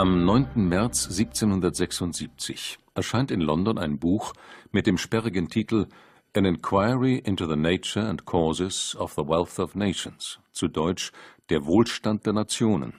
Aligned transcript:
Am 0.00 0.24
9. 0.24 0.66
März 0.66 1.08
1776 1.10 2.78
erscheint 2.94 3.30
in 3.30 3.42
London 3.42 3.76
ein 3.76 3.98
Buch 3.98 4.32
mit 4.72 4.86
dem 4.86 4.96
sperrigen 4.96 5.50
Titel 5.50 5.88
An 6.34 6.46
Inquiry 6.46 7.18
into 7.18 7.46
the 7.46 7.54
Nature 7.54 8.08
and 8.08 8.24
Causes 8.24 8.96
of 8.96 9.12
the 9.12 9.28
Wealth 9.28 9.58
of 9.58 9.74
Nations, 9.74 10.38
zu 10.52 10.68
deutsch 10.68 11.12
Der 11.50 11.66
Wohlstand 11.66 12.24
der 12.24 12.32
Nationen. 12.32 12.94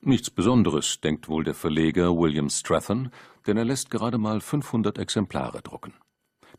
Nichts 0.00 0.30
Besonderes, 0.30 1.02
denkt 1.02 1.28
wohl 1.28 1.44
der 1.44 1.52
Verleger 1.52 2.16
William 2.16 2.48
Strathern, 2.48 3.10
denn 3.46 3.58
er 3.58 3.66
lässt 3.66 3.90
gerade 3.90 4.16
mal 4.16 4.40
500 4.40 4.96
Exemplare 4.96 5.60
drucken. 5.60 5.92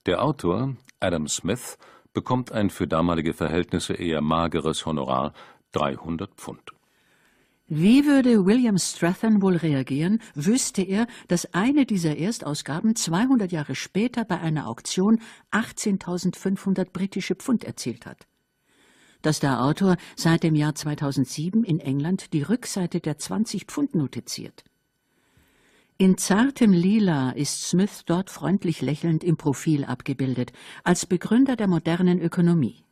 Der 0.05 0.23
Autor, 0.23 0.75
Adam 0.99 1.27
Smith, 1.27 1.79
bekommt 2.13 2.51
ein 2.51 2.69
für 2.69 2.87
damalige 2.87 3.33
Verhältnisse 3.33 3.95
eher 3.95 4.21
mageres 4.21 4.85
Honorar, 4.85 5.33
300 5.71 6.35
Pfund. 6.35 6.74
Wie 7.67 8.05
würde 8.05 8.45
William 8.45 8.77
Strathern 8.77 9.41
wohl 9.41 9.55
reagieren, 9.55 10.21
wüsste 10.35 10.83
er, 10.83 11.07
dass 11.27 11.51
eine 11.55 11.87
dieser 11.87 12.15
Erstausgaben 12.15 12.95
200 12.95 13.51
Jahre 13.51 13.73
später 13.73 14.23
bei 14.23 14.39
einer 14.39 14.67
Auktion 14.67 15.19
18.500 15.51 16.91
britische 16.91 17.33
Pfund 17.33 17.63
erzielt 17.63 18.05
hat? 18.05 18.27
Dass 19.23 19.39
der 19.39 19.63
Autor 19.63 19.97
seit 20.15 20.43
dem 20.43 20.53
Jahr 20.53 20.75
2007 20.75 21.63
in 21.63 21.79
England 21.79 22.33
die 22.33 22.43
Rückseite 22.43 22.99
der 22.99 23.17
20-Pfund-Note 23.17 24.25
ziert. 24.25 24.63
In 25.97 26.19
zartem 26.19 26.71
Lila 26.71 27.31
ist 27.31 27.63
Smith 27.63 28.03
dort 28.05 28.29
freundlich 28.29 28.81
lächelnd 28.83 29.23
im 29.23 29.37
Profil 29.37 29.85
abgebildet, 29.85 30.51
als 30.83 31.07
Begründer 31.07 31.55
der 31.55 31.67
modernen 31.67 32.21
Ökonomie. 32.21 32.83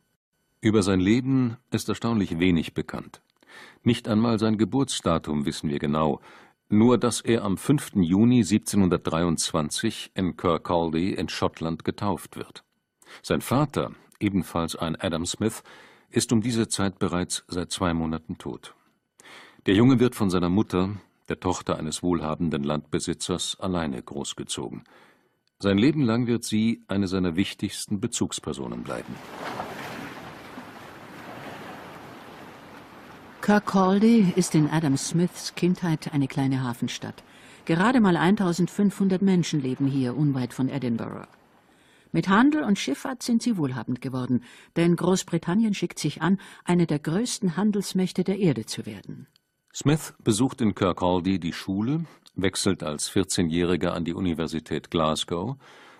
Über 0.60 0.82
sein 0.82 0.98
Leben 0.98 1.58
ist 1.70 1.88
erstaunlich 1.88 2.40
wenig 2.40 2.74
bekannt. 2.74 3.20
Nicht 3.84 4.08
einmal 4.08 4.38
sein 4.38 4.56
Geburtsdatum 4.56 5.44
wissen 5.44 5.68
wir 5.68 5.78
genau, 5.78 6.20
nur 6.70 6.96
dass 6.96 7.20
er 7.20 7.44
am 7.44 7.58
5. 7.58 7.96
Juni 7.96 8.38
1723 8.38 10.12
in 10.14 10.38
Kirkcaldy 10.38 11.12
in 11.12 11.28
Schottland 11.28 11.84
getauft 11.84 12.36
wird. 12.36 12.64
Sein 13.22 13.42
Vater, 13.42 13.92
ebenfalls 14.18 14.74
ein 14.74 14.96
Adam 14.96 15.26
Smith, 15.26 15.62
ist 16.10 16.32
um 16.32 16.40
diese 16.40 16.68
Zeit 16.68 16.98
bereits 16.98 17.44
seit 17.46 17.70
zwei 17.70 17.92
Monaten 17.92 18.38
tot. 18.38 18.74
Der 19.66 19.74
Junge 19.74 20.00
wird 20.00 20.14
von 20.14 20.30
seiner 20.30 20.48
Mutter, 20.48 20.96
der 21.28 21.40
Tochter 21.40 21.78
eines 21.78 22.02
wohlhabenden 22.02 22.64
Landbesitzers, 22.64 23.58
alleine 23.60 24.02
großgezogen. 24.02 24.84
Sein 25.58 25.76
Leben 25.76 26.02
lang 26.02 26.26
wird 26.26 26.44
sie 26.44 26.82
eine 26.88 27.06
seiner 27.06 27.36
wichtigsten 27.36 28.00
Bezugspersonen 28.00 28.82
bleiben. 28.82 29.14
Kirkcaldy 33.44 34.32
ist 34.36 34.54
in 34.54 34.70
Adam 34.70 34.96
Smiths 34.96 35.54
Kindheit 35.54 36.14
eine 36.14 36.28
kleine 36.28 36.62
Hafenstadt. 36.62 37.22
Gerade 37.66 38.00
mal 38.00 38.16
1500 38.16 39.20
Menschen 39.20 39.60
leben 39.60 39.86
hier 39.86 40.16
unweit 40.16 40.54
von 40.54 40.70
Edinburgh. 40.70 41.28
Mit 42.10 42.30
Handel 42.30 42.62
und 42.62 42.78
Schifffahrt 42.78 43.22
sind 43.22 43.42
sie 43.42 43.58
wohlhabend 43.58 44.00
geworden, 44.00 44.44
denn 44.76 44.96
Großbritannien 44.96 45.74
schickt 45.74 45.98
sich 45.98 46.22
an, 46.22 46.40
eine 46.64 46.86
der 46.86 46.98
größten 46.98 47.54
Handelsmächte 47.58 48.24
der 48.24 48.38
Erde 48.38 48.64
zu 48.64 48.86
werden. 48.86 49.26
Smith 49.74 50.14
besucht 50.24 50.62
in 50.62 50.74
Kirkcaldy 50.74 51.38
die 51.38 51.52
Schule, 51.52 52.06
wechselt 52.36 52.82
als 52.82 53.10
14-Jähriger 53.10 53.88
an 53.88 54.06
die 54.06 54.14
Universität 54.14 54.90
Glasgow 54.90 55.56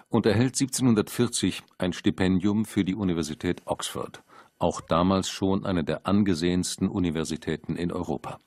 und 0.09 0.25
erhält 0.25 0.59
1740 0.59 1.63
ein 1.77 1.93
Stipendium 1.93 2.65
für 2.65 2.87
die 2.87 2.95
Universität 2.95 3.61
Oxford 3.67 4.23
auch 4.65 4.81
damals 4.81 5.29
schon 5.29 5.67
eine 5.67 5.85
der 5.85 6.07
angesehensten 6.07 6.89
Universitäten 6.89 7.77
in 7.77 7.93
Europa. 7.93 8.39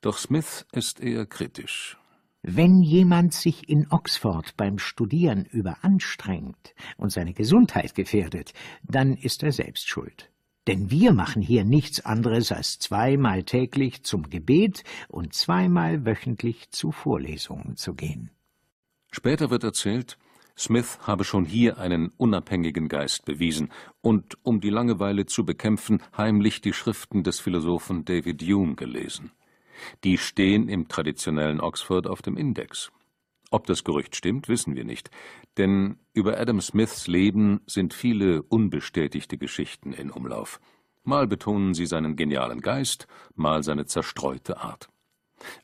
Doch 0.00 0.16
Smith 0.16 0.66
ist 0.72 1.00
eher 1.00 1.26
kritisch. 1.26 1.98
Wenn 2.40 2.82
jemand 2.82 3.34
sich 3.34 3.68
in 3.68 3.86
Oxford 3.90 4.56
beim 4.56 4.78
Studieren 4.78 5.44
überanstrengt 5.44 6.74
und 6.96 7.12
seine 7.12 7.34
Gesundheit 7.34 7.94
gefährdet, 7.94 8.54
dann 8.82 9.14
ist 9.14 9.42
er 9.42 9.52
selbst 9.52 9.86
schuld. 9.86 10.30
Denn 10.66 10.90
wir 10.90 11.12
machen 11.12 11.42
hier 11.42 11.64
nichts 11.64 12.04
anderes 12.06 12.50
als 12.50 12.78
zweimal 12.78 13.42
täglich 13.42 14.04
zum 14.04 14.30
Gebet 14.30 14.82
und 15.08 15.34
zweimal 15.34 16.06
wöchentlich 16.06 16.70
zu 16.70 16.90
Vorlesungen 16.90 17.76
zu 17.76 17.92
gehen. 17.94 18.30
Später 19.10 19.50
wird 19.50 19.62
erzählt, 19.62 20.16
Smith 20.56 20.98
habe 21.02 21.24
schon 21.24 21.44
hier 21.44 21.78
einen 21.78 22.12
unabhängigen 22.16 22.88
Geist 22.88 23.24
bewiesen 23.24 23.70
und, 24.00 24.36
um 24.42 24.60
die 24.60 24.70
Langeweile 24.70 25.26
zu 25.26 25.44
bekämpfen, 25.44 26.02
heimlich 26.16 26.60
die 26.60 26.72
Schriften 26.72 27.22
des 27.22 27.40
Philosophen 27.40 28.04
David 28.04 28.42
Hume 28.42 28.74
gelesen. 28.74 29.32
Die 30.04 30.18
stehen 30.18 30.68
im 30.68 30.88
traditionellen 30.88 31.60
Oxford 31.60 32.06
auf 32.06 32.22
dem 32.22 32.36
Index. 32.36 32.92
Ob 33.50 33.66
das 33.66 33.84
Gerücht 33.84 34.16
stimmt, 34.16 34.48
wissen 34.48 34.76
wir 34.76 34.84
nicht, 34.84 35.10
denn 35.58 35.98
über 36.14 36.38
Adam 36.38 36.60
Smiths 36.60 37.06
Leben 37.06 37.60
sind 37.66 37.92
viele 37.92 38.42
unbestätigte 38.42 39.36
Geschichten 39.36 39.92
in 39.92 40.10
Umlauf. 40.10 40.60
Mal 41.04 41.26
betonen 41.26 41.74
sie 41.74 41.86
seinen 41.86 42.16
genialen 42.16 42.60
Geist, 42.60 43.06
mal 43.34 43.62
seine 43.62 43.86
zerstreute 43.86 44.58
Art. 44.58 44.91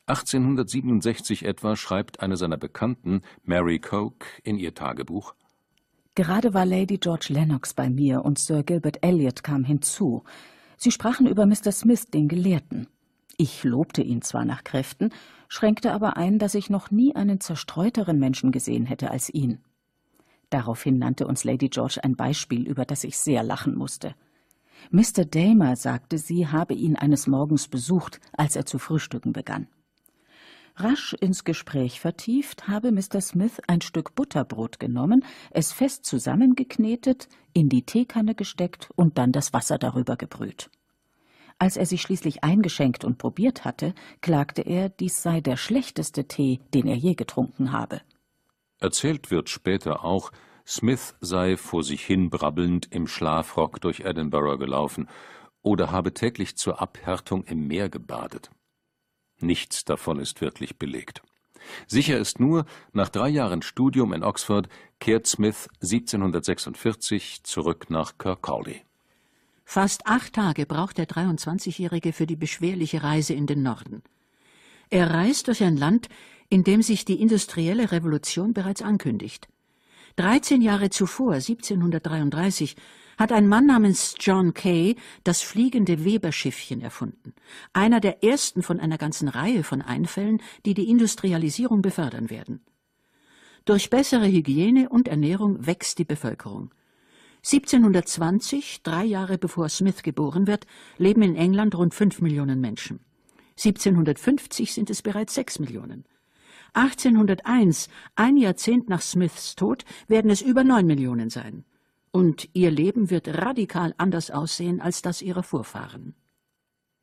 1867 0.07 1.45
etwa 1.45 1.75
schreibt 1.75 2.21
eine 2.21 2.37
seiner 2.37 2.57
Bekannten, 2.57 3.21
Mary 3.43 3.79
Coke, 3.79 4.25
in 4.43 4.57
ihr 4.57 4.73
Tagebuch: 4.73 5.33
Gerade 6.15 6.53
war 6.53 6.65
Lady 6.65 6.97
George 6.97 7.27
Lennox 7.29 7.73
bei 7.73 7.89
mir 7.89 8.25
und 8.25 8.39
Sir 8.39 8.63
Gilbert 8.63 8.97
Elliot 9.03 9.43
kam 9.43 9.63
hinzu. 9.63 10.23
Sie 10.77 10.91
sprachen 10.91 11.27
über 11.27 11.45
Mr. 11.45 11.71
Smith, 11.71 12.07
den 12.07 12.27
Gelehrten. 12.27 12.87
Ich 13.37 13.63
lobte 13.63 14.01
ihn 14.01 14.21
zwar 14.21 14.43
nach 14.43 14.65
Kräften, 14.65 15.11
schränkte 15.47 15.93
aber 15.93 16.17
ein, 16.17 16.39
dass 16.39 16.55
ich 16.55 16.69
noch 16.69 16.91
nie 16.91 17.15
einen 17.15 17.39
zerstreuteren 17.39 18.19
Menschen 18.19 18.51
gesehen 18.51 18.85
hätte 18.85 19.11
als 19.11 19.29
ihn. 19.33 19.59
Daraufhin 20.49 20.97
nannte 20.97 21.27
uns 21.27 21.43
Lady 21.43 21.69
George 21.69 21.99
ein 22.03 22.15
Beispiel, 22.15 22.67
über 22.67 22.83
das 22.83 23.03
ich 23.03 23.17
sehr 23.17 23.43
lachen 23.43 23.77
musste. 23.77 24.15
Mr. 24.91 25.25
Damer 25.25 25.75
sagte, 25.75 26.17
sie 26.17 26.47
habe 26.47 26.73
ihn 26.73 26.95
eines 26.95 27.27
Morgens 27.27 27.67
besucht, 27.67 28.19
als 28.33 28.55
er 28.55 28.65
zu 28.65 28.79
frühstücken 28.79 29.33
begann. 29.33 29.67
Rasch 30.75 31.13
ins 31.13 31.43
Gespräch 31.43 31.99
vertieft, 31.99 32.67
habe 32.67 32.91
Mr. 32.91 33.19
Smith 33.21 33.59
ein 33.67 33.81
Stück 33.81 34.15
Butterbrot 34.15 34.79
genommen, 34.79 35.25
es 35.51 35.73
fest 35.73 36.05
zusammengeknetet, 36.05 37.27
in 37.53 37.67
die 37.67 37.85
Teekanne 37.85 38.33
gesteckt 38.33 38.89
und 38.95 39.17
dann 39.17 39.33
das 39.33 39.51
Wasser 39.51 39.77
darüber 39.77 40.15
gebrüht. 40.15 40.69
Als 41.57 41.75
er 41.75 41.85
sich 41.85 42.01
schließlich 42.01 42.45
eingeschenkt 42.45 43.03
und 43.03 43.17
probiert 43.17 43.65
hatte, 43.65 43.93
klagte 44.21 44.61
er, 44.61 44.87
dies 44.87 45.21
sei 45.21 45.41
der 45.41 45.57
schlechteste 45.57 46.25
Tee, 46.25 46.61
den 46.73 46.87
er 46.87 46.95
je 46.95 47.15
getrunken 47.15 47.73
habe. 47.73 48.01
Erzählt 48.79 49.29
wird 49.29 49.49
später 49.49 50.05
auch, 50.05 50.31
Smith 50.69 51.15
sei 51.19 51.57
vor 51.57 51.83
sich 51.83 52.05
hin 52.05 52.29
brabbelnd 52.29 52.89
im 52.91 53.07
Schlafrock 53.07 53.81
durch 53.81 54.01
Edinburgh 54.01 54.59
gelaufen 54.59 55.09
oder 55.63 55.91
habe 55.91 56.13
täglich 56.13 56.57
zur 56.57 56.79
Abhärtung 56.79 57.43
im 57.45 57.65
Meer 57.65 57.89
gebadet. 57.89 58.51
Nichts 59.39 59.83
davon 59.83 60.19
ist 60.19 60.41
wirklich 60.41 60.77
belegt. 60.77 61.23
Sicher 61.87 62.19
ist 62.19 62.39
nur, 62.39 62.65
nach 62.93 63.09
drei 63.09 63.29
Jahren 63.29 63.63
Studium 63.63 64.13
in 64.13 64.23
Oxford 64.23 64.69
kehrt 64.99 65.25
Smith 65.25 65.69
1746 65.81 67.43
zurück 67.43 67.89
nach 67.89 68.19
Kirkcaldy. 68.19 68.83
Fast 69.65 70.05
acht 70.05 70.33
Tage 70.33 70.67
braucht 70.67 70.99
der 70.99 71.07
23-Jährige 71.07 72.13
für 72.13 72.27
die 72.27 72.35
beschwerliche 72.35 73.01
Reise 73.01 73.33
in 73.33 73.47
den 73.47 73.63
Norden. 73.63 74.03
Er 74.91 75.09
reist 75.09 75.47
durch 75.47 75.63
ein 75.63 75.77
Land, 75.77 76.09
in 76.47 76.63
dem 76.63 76.83
sich 76.83 77.05
die 77.05 77.19
industrielle 77.19 77.91
Revolution 77.91 78.53
bereits 78.53 78.83
ankündigt. 78.83 79.47
13 80.15 80.61
Jahre 80.61 80.89
zuvor, 80.89 81.33
1733, 81.33 82.75
hat 83.17 83.31
ein 83.33 83.47
Mann 83.47 83.65
namens 83.65 84.15
John 84.19 84.53
Kay 84.53 84.95
das 85.23 85.41
fliegende 85.41 86.05
Weberschiffchen 86.05 86.81
erfunden, 86.81 87.33
einer 87.73 87.99
der 87.99 88.23
ersten 88.23 88.63
von 88.63 88.79
einer 88.79 88.97
ganzen 88.97 89.27
Reihe 89.27 89.63
von 89.63 89.81
Einfällen, 89.81 90.41
die 90.65 90.73
die 90.73 90.89
Industrialisierung 90.89 91.81
befördern 91.81 92.29
werden. 92.29 92.61
Durch 93.65 93.89
bessere 93.89 94.25
Hygiene 94.25 94.89
und 94.89 95.09
Ernährung 95.09 95.65
wächst 95.65 95.99
die 95.99 96.05
Bevölkerung. 96.05 96.73
1720, 97.43 98.83
drei 98.83 99.03
Jahre 99.03 99.37
bevor 99.37 99.69
Smith 99.69 100.01
geboren 100.01 100.47
wird, 100.47 100.65
leben 100.97 101.21
in 101.21 101.35
England 101.35 101.75
rund 101.75 101.93
fünf 101.93 102.21
Millionen 102.21 102.61
Menschen. 102.61 102.99
1750 103.57 104.73
sind 104.73 104.89
es 104.89 105.01
bereits 105.01 105.33
sechs 105.35 105.59
Millionen. 105.59 106.05
1801, 106.73 107.89
ein 108.15 108.37
Jahrzehnt 108.37 108.89
nach 108.89 109.01
Smiths 109.01 109.55
Tod, 109.55 109.85
werden 110.07 110.31
es 110.31 110.41
über 110.41 110.63
neun 110.63 110.85
Millionen 110.85 111.29
sein. 111.29 111.65
Und 112.11 112.49
ihr 112.53 112.71
Leben 112.71 113.09
wird 113.09 113.27
radikal 113.27 113.93
anders 113.97 114.31
aussehen 114.31 114.81
als 114.81 115.01
das 115.01 115.21
ihrer 115.21 115.43
Vorfahren. 115.43 116.15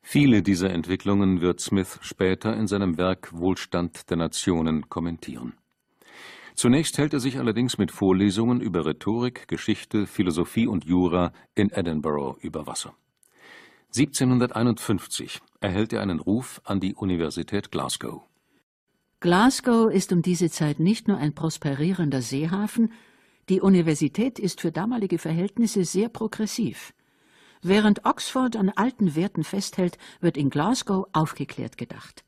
Viele 0.03 0.43
dieser 0.43 0.71
Entwicklungen 0.71 1.41
wird 1.41 1.61
Smith 1.61 1.99
später 2.01 2.57
in 2.57 2.69
seinem 2.69 2.97
Werk 2.97 3.33
Wohlstand 3.33 4.09
der 4.09 4.17
Nationen 4.17 4.89
kommentieren. 4.89 5.55
Zunächst 6.55 6.97
hält 6.97 7.13
er 7.13 7.21
sich 7.21 7.39
allerdings 7.39 7.77
mit 7.77 7.91
Vorlesungen 7.91 8.61
über 8.61 8.87
Rhetorik, 8.87 9.47
Geschichte, 9.49 10.07
Philosophie 10.07 10.67
und 10.67 10.85
Jura 10.85 11.33
in 11.55 11.71
Edinburgh 11.71 12.39
über 12.41 12.67
Wasser. 12.67 12.95
1751 13.89 15.41
erhält 15.61 15.93
er 15.93 16.03
einen 16.03 16.21
Ruf 16.21 16.61
an 16.65 16.81
die 16.81 16.95
Universität 16.95 17.71
Glasgow. 17.71 18.26
Glasgow 19.21 19.91
ist 19.91 20.13
um 20.13 20.21
diese 20.21 20.51
Zeit 20.51 20.79
nicht 20.79 21.09
nur 21.09 21.17
ein 21.17 21.35
prosperierender 21.35 22.21
Seehafen, 22.21 22.93
die 23.49 23.61
Universität 23.61 24.39
ist 24.39 24.61
für 24.61 24.73
damalige 24.73 25.19
Verhältnisse 25.19 25.85
sehr 25.85 26.09
progressiv. 26.09 26.93
Während 27.63 28.05
Oxford 28.05 28.57
an 28.57 28.69
alten 28.69 29.15
Werten 29.15 29.43
festhält, 29.43 29.97
wird 30.21 30.37
in 30.37 30.51
Glasgow 30.51 31.07
aufgeklärt 31.13 31.79
gedacht. 31.79 32.25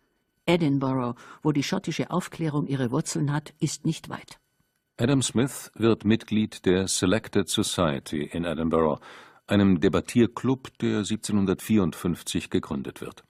Edinburgh, 0.46 1.14
wo 1.43 1.52
die 1.52 1.62
schottische 1.62 2.11
Aufklärung 2.11 2.67
ihre 2.67 2.91
Wurzeln 2.91 3.32
hat, 3.32 3.52
ist 3.61 3.84
nicht 3.84 4.08
weit. 4.08 4.38
Adam 4.96 5.20
Smith 5.20 5.70
wird 5.75 6.06
Mitglied 6.06 6.64
der 6.64 6.88
Selected 6.88 7.50
Society 7.50 8.23
in 8.23 8.44
Edinburgh, 8.44 8.99
einem 9.46 9.79
Debattierclub, 9.79 10.76
der 10.79 10.99
1754 10.99 12.49
gegründet 12.49 13.02
wird. 13.02 13.25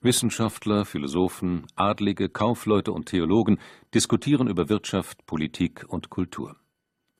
Wissenschaftler, 0.00 0.84
Philosophen, 0.84 1.66
Adlige, 1.74 2.28
Kaufleute 2.28 2.92
und 2.92 3.06
Theologen 3.06 3.58
diskutieren 3.94 4.48
über 4.48 4.68
Wirtschaft, 4.68 5.26
Politik 5.26 5.84
und 5.88 6.10
Kultur. 6.10 6.56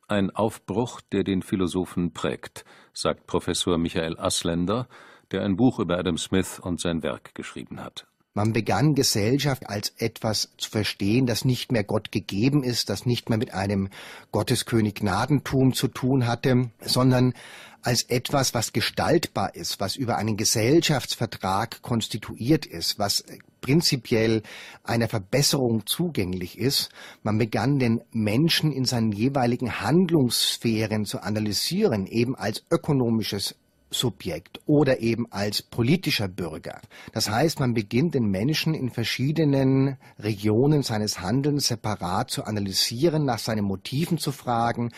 Ein 0.08 0.30
Aufbruch, 0.30 1.00
der 1.00 1.24
den 1.24 1.42
Philosophen 1.42 2.12
prägt, 2.12 2.64
sagt 2.92 3.26
Professor 3.26 3.76
Michael 3.76 4.18
Asländer, 4.18 4.88
der 5.32 5.42
ein 5.42 5.56
Buch 5.56 5.80
über 5.80 5.98
Adam 5.98 6.16
Smith 6.16 6.60
und 6.60 6.80
sein 6.80 7.02
Werk 7.02 7.34
geschrieben 7.34 7.80
hat. 7.82 8.06
Man 8.36 8.52
begann 8.52 8.94
Gesellschaft 8.94 9.66
als 9.66 9.94
etwas 9.96 10.50
zu 10.58 10.68
verstehen, 10.68 11.24
das 11.24 11.46
nicht 11.46 11.72
mehr 11.72 11.84
Gott 11.84 12.12
gegeben 12.12 12.62
ist, 12.62 12.90
das 12.90 13.06
nicht 13.06 13.30
mehr 13.30 13.38
mit 13.38 13.54
einem 13.54 13.88
Gotteskönig 14.30 14.96
Gnadentum 14.96 15.72
zu 15.72 15.88
tun 15.88 16.26
hatte, 16.26 16.68
sondern 16.82 17.32
als 17.80 18.02
etwas, 18.02 18.52
was 18.52 18.74
gestaltbar 18.74 19.54
ist, 19.54 19.80
was 19.80 19.96
über 19.96 20.18
einen 20.18 20.36
Gesellschaftsvertrag 20.36 21.80
konstituiert 21.80 22.66
ist, 22.66 22.98
was 22.98 23.24
prinzipiell 23.62 24.42
einer 24.84 25.08
Verbesserung 25.08 25.86
zugänglich 25.86 26.58
ist. 26.58 26.90
Man 27.22 27.38
begann 27.38 27.78
den 27.78 28.02
Menschen 28.12 28.70
in 28.70 28.84
seinen 28.84 29.12
jeweiligen 29.12 29.80
Handlungssphären 29.80 31.06
zu 31.06 31.22
analysieren, 31.22 32.06
eben 32.06 32.36
als 32.36 32.64
ökonomisches 32.70 33.54
Subjekt 33.90 34.60
oder 34.66 35.00
eben 35.00 35.30
als 35.30 35.62
politischer 35.62 36.26
Bürger. 36.26 36.80
Das 37.12 37.30
heißt, 37.30 37.60
man 37.60 37.72
beginnt 37.72 38.14
den 38.14 38.24
Menschen 38.24 38.74
in 38.74 38.90
verschiedenen 38.90 39.96
Regionen 40.18 40.82
seines 40.82 41.20
Handelns 41.20 41.68
separat 41.68 42.30
zu 42.30 42.44
analysieren, 42.44 43.24
nach 43.24 43.38
seinen 43.38 43.64
Motiven 43.64 44.18
zu 44.18 44.32
fragen. 44.32 44.90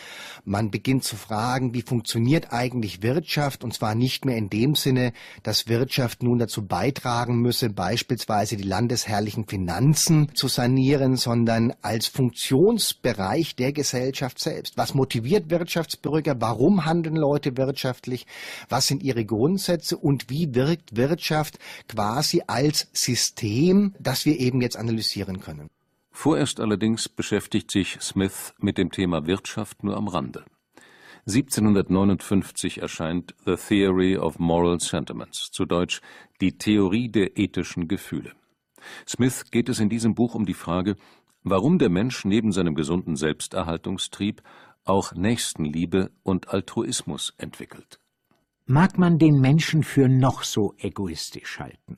Man 0.43 0.71
beginnt 0.71 1.03
zu 1.03 1.15
fragen, 1.15 1.73
wie 1.73 1.83
funktioniert 1.83 2.51
eigentlich 2.51 3.03
Wirtschaft 3.03 3.63
und 3.63 3.73
zwar 3.73 3.93
nicht 3.93 4.25
mehr 4.25 4.37
in 4.37 4.49
dem 4.49 4.73
Sinne, 4.73 5.13
dass 5.43 5.67
Wirtschaft 5.67 6.23
nun 6.23 6.39
dazu 6.39 6.65
beitragen 6.65 7.41
müsse, 7.41 7.69
beispielsweise 7.69 8.57
die 8.57 8.63
landesherrlichen 8.63 9.45
Finanzen 9.47 10.33
zu 10.33 10.47
sanieren, 10.47 11.15
sondern 11.15 11.73
als 11.81 12.07
Funktionsbereich 12.07 13.55
der 13.55 13.71
Gesellschaft 13.71 14.39
selbst. 14.39 14.77
Was 14.77 14.95
motiviert 14.95 15.49
Wirtschaftsbürger? 15.51 16.35
Warum 16.39 16.85
handeln 16.85 17.15
Leute 17.15 17.55
wirtschaftlich? 17.55 18.25
Was 18.67 18.78
sind 18.87 19.03
ihre 19.03 19.25
Grundsätze 19.25 19.97
und 19.97 20.29
wie 20.29 20.55
wirkt 20.55 20.95
Wirtschaft 20.95 21.59
quasi 21.87 22.43
als 22.47 22.87
System, 22.93 23.95
das 23.99 24.25
wir 24.25 24.39
eben 24.39 24.61
jetzt 24.61 24.77
analysieren 24.77 25.39
können. 25.39 25.69
Vorerst 26.11 26.59
allerdings 26.59 27.07
beschäftigt 27.07 27.71
sich 27.71 27.97
Smith 28.01 28.53
mit 28.59 28.77
dem 28.77 28.91
Thema 28.91 29.25
Wirtschaft 29.25 29.83
nur 29.83 29.95
am 29.95 30.07
Rande. 30.07 30.43
1759 31.27 32.81
erscheint 32.81 33.35
The 33.45 33.55
Theory 33.55 34.17
of 34.17 34.39
Moral 34.39 34.79
Sentiments, 34.79 35.51
zu 35.51 35.65
Deutsch 35.65 36.01
Die 36.41 36.57
Theorie 36.57 37.09
der 37.09 37.37
ethischen 37.37 37.87
Gefühle. 37.87 38.33
Smith 39.07 39.51
geht 39.51 39.69
es 39.69 39.79
in 39.79 39.89
diesem 39.89 40.15
Buch 40.15 40.35
um 40.35 40.45
die 40.45 40.53
Frage, 40.53 40.95
warum 41.43 41.77
der 41.77 41.89
Mensch 41.89 42.25
neben 42.25 42.51
seinem 42.51 42.75
gesunden 42.75 43.15
Selbsterhaltungstrieb 43.15 44.41
auch 44.85 45.13
Nächstenliebe 45.13 46.11
und 46.23 46.49
Altruismus 46.49 47.33
entwickelt 47.37 47.99
mag 48.69 48.99
man 48.99 49.17
den 49.17 49.41
Menschen 49.41 49.81
für 49.81 50.07
noch 50.07 50.43
so 50.43 50.75
egoistisch 50.77 51.59
halten. 51.59 51.97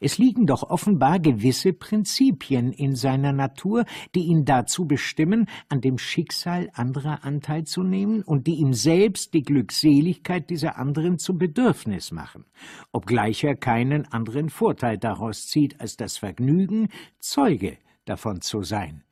Es 0.00 0.18
liegen 0.18 0.46
doch 0.46 0.64
offenbar 0.64 1.20
gewisse 1.20 1.72
Prinzipien 1.72 2.72
in 2.72 2.96
seiner 2.96 3.32
Natur, 3.32 3.84
die 4.16 4.24
ihn 4.24 4.44
dazu 4.44 4.86
bestimmen, 4.86 5.46
an 5.68 5.80
dem 5.80 5.96
Schicksal 5.96 6.70
anderer 6.74 7.22
Anteil 7.22 7.62
zu 7.64 7.84
nehmen 7.84 8.22
und 8.22 8.48
die 8.48 8.56
ihm 8.56 8.74
selbst 8.74 9.32
die 9.32 9.42
Glückseligkeit 9.42 10.50
dieser 10.50 10.76
anderen 10.76 11.20
zum 11.20 11.38
Bedürfnis 11.38 12.10
machen, 12.10 12.46
obgleich 12.90 13.44
er 13.44 13.54
keinen 13.54 14.04
anderen 14.10 14.50
Vorteil 14.50 14.98
daraus 14.98 15.46
zieht, 15.46 15.80
als 15.80 15.96
das 15.96 16.18
Vergnügen, 16.18 16.88
Zeuge 17.20 17.78
davon 18.04 18.40
zu 18.40 18.62
sein. 18.62 19.04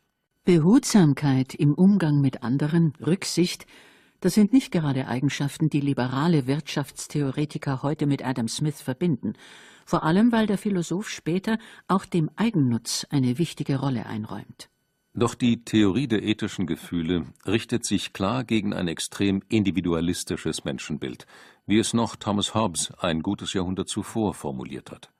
Behutsamkeit 0.44 1.55
im 1.55 1.75
Umgang 1.75 2.20
mit 2.20 2.43
anderen, 2.43 2.94
Rücksicht, 3.00 3.67
das 4.26 4.34
sind 4.34 4.52
nicht 4.52 4.73
gerade 4.73 5.06
Eigenschaften, 5.06 5.70
die 5.70 5.78
liberale 5.78 6.49
Wirtschaftstheoretiker 6.49 7.84
heute 7.84 8.06
mit 8.06 8.26
Adam 8.26 8.49
Smith 8.49 8.82
verbinden, 8.82 9.34
vor 9.84 10.02
allem 10.02 10.32
weil 10.32 10.49
der 10.49 10.58
Philosoph 10.58 11.08
später 11.08 11.58
auch 11.87 12.05
dem 12.05 12.28
Eigennutz 12.34 13.06
eine 13.11 13.38
wichtige 13.38 13.78
Rolle 13.78 14.05
einräumt. 14.06 14.69
Doch 15.14 15.37
die 15.37 15.64
Theorie 15.64 16.08
der 16.08 16.25
ethischen 16.25 16.67
Gefühle 16.67 17.26
richtet 17.46 17.84
sich 17.84 18.12
klar 18.12 18.43
gegen 18.43 18.75
ein 18.75 18.88
extrem 18.88 19.44
individualistisches 19.49 20.64
Menschenbild, 20.64 21.25
wie 21.64 21.78
es 21.78 21.94
noch 21.94 22.17
Thomas 22.17 22.52
Hobbes 22.52 22.93
ein 22.99 23.23
gutes 23.23 23.52
Jahrhundert 23.52 23.88
zuvor 23.88 24.34
formuliert 24.34 24.90
hat. 24.90 25.12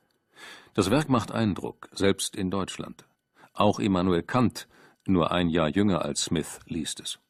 Das 0.74 0.90
Werk 0.90 1.08
macht 1.08 1.30
Eindruck, 1.30 1.88
selbst 1.92 2.34
in 2.34 2.50
Deutschland. 2.50 3.04
Auch 3.52 3.78
Immanuel 3.78 4.24
Kant, 4.24 4.66
nur 5.06 5.30
ein 5.30 5.48
Jahr 5.48 5.68
jünger 5.68 6.04
als 6.04 6.24
Smith, 6.24 6.58
liest 6.66 6.98
es. 6.98 7.20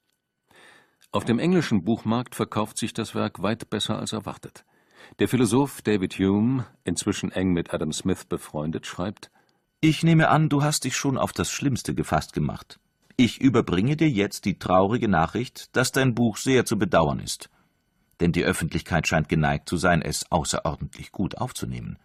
Auf 1.16 1.24
dem 1.24 1.38
englischen 1.38 1.82
Buchmarkt 1.82 2.34
verkauft 2.34 2.76
sich 2.76 2.92
das 2.92 3.14
Werk 3.14 3.40
weit 3.40 3.70
besser 3.70 3.98
als 3.98 4.12
erwartet. 4.12 4.66
Der 5.18 5.28
Philosoph 5.28 5.80
David 5.80 6.18
Hume, 6.18 6.66
inzwischen 6.84 7.32
eng 7.32 7.54
mit 7.54 7.72
Adam 7.72 7.90
Smith 7.90 8.26
befreundet, 8.26 8.84
schreibt 8.84 9.30
Ich 9.80 10.02
nehme 10.02 10.28
an, 10.28 10.50
du 10.50 10.62
hast 10.62 10.84
dich 10.84 10.94
schon 10.94 11.16
auf 11.16 11.32
das 11.32 11.50
Schlimmste 11.50 11.94
gefasst 11.94 12.34
gemacht. 12.34 12.78
Ich 13.16 13.40
überbringe 13.40 13.96
dir 13.96 14.10
jetzt 14.10 14.44
die 14.44 14.58
traurige 14.58 15.08
Nachricht, 15.08 15.74
dass 15.74 15.90
dein 15.90 16.14
Buch 16.14 16.36
sehr 16.36 16.66
zu 16.66 16.78
bedauern 16.78 17.20
ist. 17.20 17.48
Denn 18.20 18.32
die 18.32 18.44
Öffentlichkeit 18.44 19.06
scheint 19.06 19.30
geneigt 19.30 19.70
zu 19.70 19.78
sein, 19.78 20.02
es 20.02 20.30
außerordentlich 20.30 21.12
gut 21.12 21.38
aufzunehmen. 21.38 21.98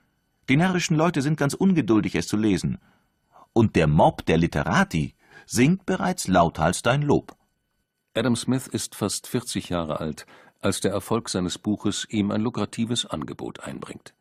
Die 0.48 0.56
närrischen 0.56 0.96
Leute 0.96 1.22
sind 1.22 1.36
ganz 1.36 1.54
ungeduldig, 1.54 2.16
es 2.16 2.30
zu 2.30 2.38
lesen. 2.38 2.78
Und 3.52 3.76
der 3.76 3.88
Mob 3.88 4.26
der 4.26 4.38
Literati 4.38 5.16
singt 5.46 5.86
bereits 5.86 6.30
lauthals 6.30 6.82
dein 6.82 7.02
Lob. 7.02 7.36
Adam 8.14 8.36
Smith 8.36 8.68
ist 8.68 8.96
fast 8.96 9.26
40 9.26 9.70
Jahre 9.70 10.02
alt, 10.02 10.26
als 10.60 10.82
der 10.82 10.92
Erfolg 10.92 11.30
seines 11.30 11.58
Buches 11.58 12.06
ihm 12.10 12.32
ein 12.32 12.42
lukratives 12.42 13.06
Angebot 13.06 13.62
einbringt. 13.62 14.14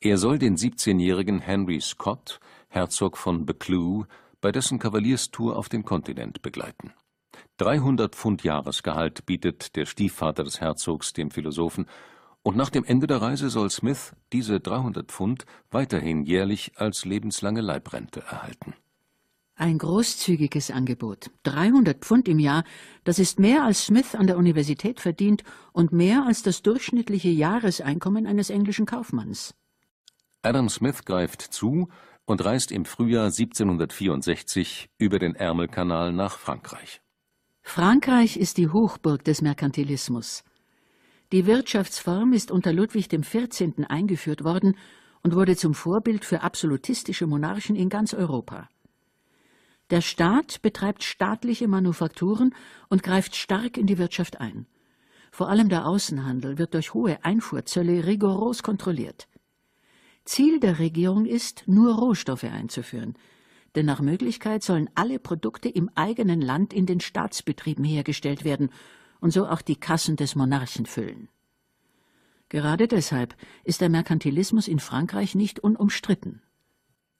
Er 0.00 0.18
soll 0.18 0.38
den 0.38 0.58
17-jährigen 0.58 1.40
Henry 1.40 1.80
Scott, 1.80 2.40
Herzog 2.68 3.16
von 3.16 3.46
Buccleuch, 3.46 4.04
bei 4.42 4.52
dessen 4.52 4.78
Kavalierstour 4.78 5.56
auf 5.56 5.70
den 5.70 5.82
Kontinent 5.82 6.42
begleiten. 6.42 6.92
300 7.56 8.14
Pfund 8.14 8.44
Jahresgehalt 8.44 9.24
bietet 9.24 9.76
der 9.76 9.86
Stiefvater 9.86 10.44
des 10.44 10.60
Herzogs 10.60 11.14
dem 11.14 11.30
Philosophen, 11.30 11.86
und 12.42 12.56
nach 12.56 12.68
dem 12.68 12.84
Ende 12.84 13.06
der 13.06 13.22
Reise 13.22 13.48
soll 13.48 13.70
Smith 13.70 14.14
diese 14.34 14.60
300 14.60 15.10
Pfund 15.10 15.46
weiterhin 15.70 16.24
jährlich 16.24 16.72
als 16.76 17.06
lebenslange 17.06 17.62
Leibrente 17.62 18.20
erhalten 18.20 18.74
ein 19.62 19.78
großzügiges 19.78 20.72
Angebot. 20.72 21.30
300 21.44 22.04
Pfund 22.04 22.26
im 22.26 22.40
Jahr, 22.40 22.64
das 23.04 23.20
ist 23.20 23.38
mehr 23.38 23.62
als 23.62 23.86
Smith 23.86 24.16
an 24.16 24.26
der 24.26 24.36
Universität 24.36 24.98
verdient 24.98 25.44
und 25.72 25.92
mehr 25.92 26.26
als 26.26 26.42
das 26.42 26.62
durchschnittliche 26.62 27.28
Jahreseinkommen 27.28 28.26
eines 28.26 28.50
englischen 28.50 28.86
Kaufmanns. 28.86 29.54
Adam 30.42 30.68
Smith 30.68 31.04
greift 31.04 31.42
zu 31.42 31.88
und 32.24 32.44
reist 32.44 32.72
im 32.72 32.84
Frühjahr 32.84 33.26
1764 33.26 34.90
über 34.98 35.20
den 35.20 35.36
Ärmelkanal 35.36 36.12
nach 36.12 36.38
Frankreich. 36.38 37.00
Frankreich 37.62 38.36
ist 38.36 38.56
die 38.56 38.68
Hochburg 38.68 39.22
des 39.22 39.42
Merkantilismus. 39.42 40.42
Die 41.30 41.46
Wirtschaftsform 41.46 42.32
ist 42.32 42.50
unter 42.50 42.72
Ludwig 42.72 43.08
XIV. 43.08 43.74
eingeführt 43.88 44.42
worden 44.42 44.76
und 45.22 45.36
wurde 45.36 45.54
zum 45.54 45.72
Vorbild 45.72 46.24
für 46.24 46.42
absolutistische 46.42 47.28
Monarchen 47.28 47.76
in 47.76 47.88
ganz 47.88 48.12
Europa. 48.12 48.68
Der 49.92 50.00
Staat 50.00 50.62
betreibt 50.62 51.04
staatliche 51.04 51.68
Manufakturen 51.68 52.54
und 52.88 53.02
greift 53.02 53.36
stark 53.36 53.76
in 53.76 53.86
die 53.86 53.98
Wirtschaft 53.98 54.40
ein. 54.40 54.64
Vor 55.30 55.50
allem 55.50 55.68
der 55.68 55.86
Außenhandel 55.86 56.56
wird 56.56 56.72
durch 56.72 56.94
hohe 56.94 57.22
Einfuhrzölle 57.26 58.06
rigoros 58.06 58.62
kontrolliert. 58.62 59.28
Ziel 60.24 60.60
der 60.60 60.78
Regierung 60.78 61.26
ist, 61.26 61.64
nur 61.66 61.94
Rohstoffe 61.94 62.44
einzuführen, 62.44 63.18
denn 63.74 63.84
nach 63.84 64.00
Möglichkeit 64.00 64.62
sollen 64.62 64.88
alle 64.94 65.18
Produkte 65.18 65.68
im 65.68 65.90
eigenen 65.94 66.40
Land 66.40 66.72
in 66.72 66.86
den 66.86 67.00
Staatsbetrieben 67.00 67.84
hergestellt 67.84 68.46
werden 68.46 68.70
und 69.20 69.34
so 69.34 69.46
auch 69.46 69.60
die 69.60 69.76
Kassen 69.76 70.16
des 70.16 70.34
Monarchen 70.36 70.86
füllen. 70.86 71.28
Gerade 72.48 72.88
deshalb 72.88 73.36
ist 73.62 73.82
der 73.82 73.90
Merkantilismus 73.90 74.68
in 74.68 74.78
Frankreich 74.78 75.34
nicht 75.34 75.60
unumstritten. 75.60 76.40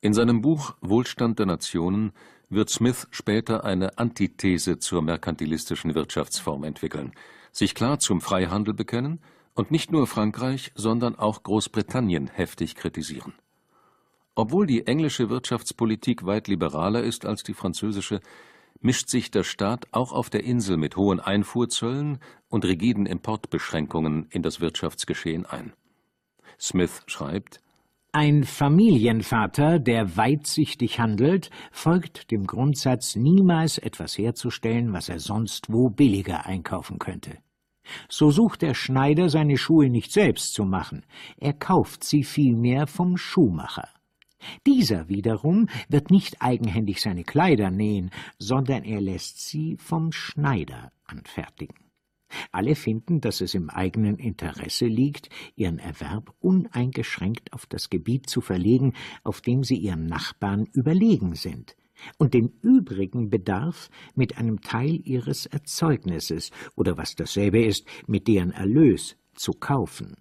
In 0.04 0.14
seinem 0.14 0.40
Buch 0.40 0.74
Wohlstand 0.80 1.38
der 1.38 1.46
Nationen 1.46 2.12
wird 2.52 2.70
Smith 2.70 3.08
später 3.10 3.64
eine 3.64 3.98
Antithese 3.98 4.78
zur 4.78 5.02
merkantilistischen 5.02 5.94
Wirtschaftsform 5.94 6.64
entwickeln, 6.64 7.12
sich 7.50 7.74
klar 7.74 7.98
zum 7.98 8.20
Freihandel 8.20 8.74
bekennen 8.74 9.20
und 9.54 9.70
nicht 9.70 9.90
nur 9.90 10.06
Frankreich, 10.06 10.72
sondern 10.74 11.16
auch 11.18 11.42
Großbritannien 11.42 12.28
heftig 12.28 12.74
kritisieren. 12.74 13.34
Obwohl 14.34 14.66
die 14.66 14.86
englische 14.86 15.28
Wirtschaftspolitik 15.28 16.24
weit 16.24 16.48
liberaler 16.48 17.02
ist 17.02 17.26
als 17.26 17.42
die 17.42 17.54
französische, 17.54 18.20
mischt 18.80 19.08
sich 19.08 19.30
der 19.30 19.44
Staat 19.44 19.86
auch 19.92 20.12
auf 20.12 20.30
der 20.30 20.44
Insel 20.44 20.76
mit 20.76 20.96
hohen 20.96 21.20
Einfuhrzöllen 21.20 22.18
und 22.48 22.64
rigiden 22.64 23.06
Importbeschränkungen 23.06 24.26
in 24.30 24.42
das 24.42 24.60
Wirtschaftsgeschehen 24.60 25.46
ein. 25.46 25.72
Smith 26.58 27.02
schreibt 27.06 27.60
Ein 28.14 28.44
Familienvater, 28.44 29.78
der 29.78 30.18
weitsichtig 30.18 31.00
handelt, 31.00 31.48
folgt 31.70 32.30
dem 32.30 32.46
Grundsatz, 32.46 33.16
niemals 33.16 33.78
etwas 33.78 34.18
herzustellen, 34.18 34.92
was 34.92 35.08
er 35.08 35.18
sonst 35.18 35.72
wo 35.72 35.88
billiger 35.88 36.44
einkaufen 36.44 36.98
könnte. 36.98 37.38
So 38.10 38.30
sucht 38.30 38.60
der 38.60 38.74
Schneider 38.74 39.30
seine 39.30 39.56
Schuhe 39.56 39.88
nicht 39.88 40.12
selbst 40.12 40.52
zu 40.52 40.66
machen, 40.66 41.06
er 41.38 41.54
kauft 41.54 42.04
sie 42.04 42.22
vielmehr 42.22 42.86
vom 42.86 43.16
Schuhmacher. 43.16 43.88
Dieser 44.66 45.08
wiederum 45.08 45.70
wird 45.88 46.10
nicht 46.10 46.42
eigenhändig 46.42 47.00
seine 47.00 47.24
Kleider 47.24 47.70
nähen, 47.70 48.10
sondern 48.38 48.84
er 48.84 49.00
lässt 49.00 49.40
sie 49.40 49.78
vom 49.78 50.12
Schneider 50.12 50.92
anfertigen. 51.06 51.91
Alle 52.50 52.74
finden, 52.74 53.20
dass 53.20 53.40
es 53.40 53.54
im 53.54 53.70
eigenen 53.70 54.16
Interesse 54.16 54.86
liegt, 54.86 55.28
ihren 55.56 55.78
Erwerb 55.78 56.34
uneingeschränkt 56.40 57.52
auf 57.52 57.66
das 57.66 57.90
Gebiet 57.90 58.28
zu 58.28 58.40
verlegen, 58.40 58.94
auf 59.24 59.40
dem 59.40 59.64
sie 59.64 59.76
ihren 59.76 60.06
Nachbarn 60.06 60.66
überlegen 60.72 61.34
sind, 61.34 61.76
und 62.18 62.34
den 62.34 62.52
übrigen 62.62 63.30
Bedarf 63.30 63.90
mit 64.14 64.38
einem 64.38 64.60
Teil 64.60 65.00
ihres 65.04 65.46
Erzeugnisses 65.46 66.50
oder 66.74 66.96
was 66.96 67.14
dasselbe 67.14 67.64
ist, 67.64 67.86
mit 68.06 68.28
deren 68.28 68.50
Erlös 68.50 69.16
zu 69.34 69.52
kaufen. 69.52 70.16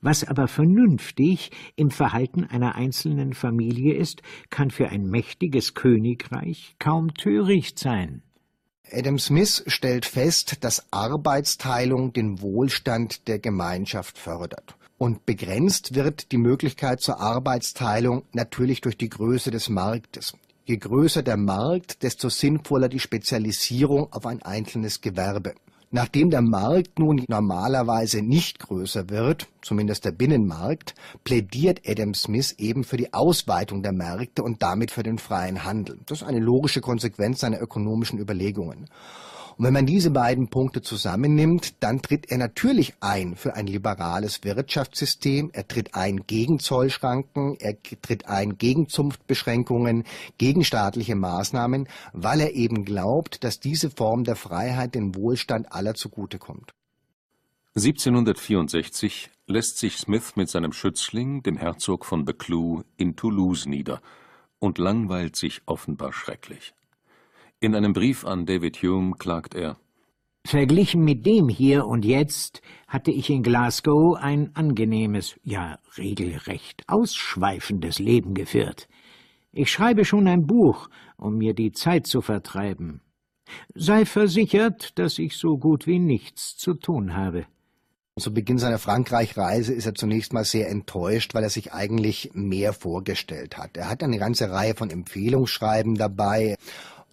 Was 0.00 0.24
aber 0.24 0.48
vernünftig 0.48 1.50
im 1.74 1.90
Verhalten 1.90 2.44
einer 2.44 2.76
einzelnen 2.76 3.32
Familie 3.32 3.94
ist, 3.94 4.22
kann 4.48 4.70
für 4.70 4.88
ein 4.88 5.10
mächtiges 5.10 5.74
Königreich 5.74 6.76
kaum 6.78 7.14
töricht 7.14 7.78
sein. 7.78 8.22
Adam 8.92 9.18
Smith 9.18 9.64
stellt 9.66 10.06
fest, 10.06 10.58
dass 10.60 10.84
Arbeitsteilung 10.92 12.12
den 12.12 12.40
Wohlstand 12.40 13.26
der 13.26 13.38
Gemeinschaft 13.38 14.16
fördert. 14.16 14.76
Und 14.98 15.26
begrenzt 15.26 15.94
wird 15.94 16.30
die 16.32 16.38
Möglichkeit 16.38 17.00
zur 17.00 17.20
Arbeitsteilung 17.20 18.22
natürlich 18.32 18.80
durch 18.80 18.96
die 18.96 19.10
Größe 19.10 19.50
des 19.50 19.68
Marktes. 19.68 20.34
Je 20.64 20.76
größer 20.78 21.22
der 21.22 21.36
Markt, 21.36 22.02
desto 22.02 22.28
sinnvoller 22.28 22.88
die 22.88 23.00
Spezialisierung 23.00 24.12
auf 24.12 24.24
ein 24.24 24.42
einzelnes 24.42 25.00
Gewerbe. 25.00 25.54
Nachdem 25.90 26.30
der 26.30 26.42
Markt 26.42 26.98
nun 26.98 27.24
normalerweise 27.28 28.20
nicht 28.20 28.58
größer 28.58 29.08
wird, 29.08 29.46
zumindest 29.62 30.04
der 30.04 30.10
Binnenmarkt, 30.10 30.94
plädiert 31.22 31.82
Adam 31.86 32.12
Smith 32.12 32.56
eben 32.58 32.82
für 32.82 32.96
die 32.96 33.14
Ausweitung 33.14 33.82
der 33.82 33.92
Märkte 33.92 34.42
und 34.42 34.62
damit 34.62 34.90
für 34.90 35.04
den 35.04 35.18
freien 35.18 35.64
Handel. 35.64 36.00
Das 36.06 36.22
ist 36.22 36.26
eine 36.26 36.40
logische 36.40 36.80
Konsequenz 36.80 37.38
seiner 37.40 37.60
ökonomischen 37.60 38.18
Überlegungen. 38.18 38.88
Und 39.58 39.64
wenn 39.64 39.72
man 39.72 39.86
diese 39.86 40.10
beiden 40.10 40.48
Punkte 40.48 40.82
zusammennimmt, 40.82 41.82
dann 41.82 42.02
tritt 42.02 42.30
er 42.30 42.36
natürlich 42.36 42.92
ein 43.00 43.36
für 43.36 43.54
ein 43.54 43.66
liberales 43.66 44.44
Wirtschaftssystem, 44.44 45.50
er 45.54 45.66
tritt 45.66 45.94
ein 45.94 46.26
gegen 46.26 46.58
Zollschranken, 46.58 47.56
er 47.58 47.80
tritt 47.82 48.28
ein 48.28 48.58
gegen 48.58 48.90
Zunftbeschränkungen, 48.90 50.04
gegen 50.36 50.62
staatliche 50.62 51.14
Maßnahmen, 51.14 51.88
weil 52.12 52.40
er 52.42 52.52
eben 52.52 52.84
glaubt, 52.84 53.44
dass 53.44 53.58
diese 53.58 53.88
Form 53.88 54.24
der 54.24 54.36
Freiheit 54.36 54.94
den 54.94 55.14
Wohlstand 55.14 55.72
aller 55.72 55.94
zugutekommt. 55.94 56.74
1764 57.76 59.30
lässt 59.46 59.78
sich 59.78 59.96
Smith 59.96 60.36
mit 60.36 60.50
seinem 60.50 60.72
Schützling, 60.72 61.42
dem 61.42 61.56
Herzog 61.56 62.04
von 62.04 62.26
Buccleuch, 62.26 62.84
in 62.98 63.16
Toulouse 63.16 63.64
nieder 63.64 64.02
und 64.58 64.76
langweilt 64.76 65.36
sich 65.36 65.62
offenbar 65.64 66.12
schrecklich. 66.12 66.75
In 67.58 67.74
einem 67.74 67.94
Brief 67.94 68.26
an 68.26 68.44
David 68.44 68.82
Hume 68.82 69.14
klagt 69.18 69.54
er 69.54 69.78
Verglichen 70.46 71.02
mit 71.02 71.24
dem 71.24 71.48
hier 71.48 71.86
und 71.86 72.04
jetzt 72.04 72.60
hatte 72.86 73.10
ich 73.10 73.30
in 73.30 73.42
Glasgow 73.42 74.14
ein 74.14 74.54
angenehmes, 74.54 75.36
ja 75.42 75.78
regelrecht 75.96 76.84
ausschweifendes 76.86 77.98
Leben 77.98 78.34
geführt. 78.34 78.88
Ich 79.52 79.70
schreibe 79.72 80.04
schon 80.04 80.28
ein 80.28 80.46
Buch, 80.46 80.90
um 81.16 81.38
mir 81.38 81.54
die 81.54 81.72
Zeit 81.72 82.06
zu 82.06 82.20
vertreiben. 82.20 83.00
Sei 83.74 84.04
versichert, 84.04 84.98
dass 84.98 85.18
ich 85.18 85.36
so 85.36 85.56
gut 85.56 85.86
wie 85.86 85.98
nichts 85.98 86.58
zu 86.58 86.74
tun 86.74 87.16
habe. 87.16 87.46
Zu 88.18 88.32
Beginn 88.32 88.58
seiner 88.58 88.78
Frankreich-Reise 88.78 89.74
ist 89.74 89.84
er 89.84 89.94
zunächst 89.94 90.32
mal 90.32 90.44
sehr 90.44 90.70
enttäuscht, 90.70 91.34
weil 91.34 91.42
er 91.42 91.50
sich 91.50 91.72
eigentlich 91.72 92.30
mehr 92.32 92.72
vorgestellt 92.72 93.58
hat. 93.58 93.76
Er 93.76 93.90
hat 93.90 94.02
eine 94.02 94.18
ganze 94.18 94.50
Reihe 94.50 94.74
von 94.74 94.88
Empfehlungsschreiben 94.88 95.96
dabei 95.96 96.56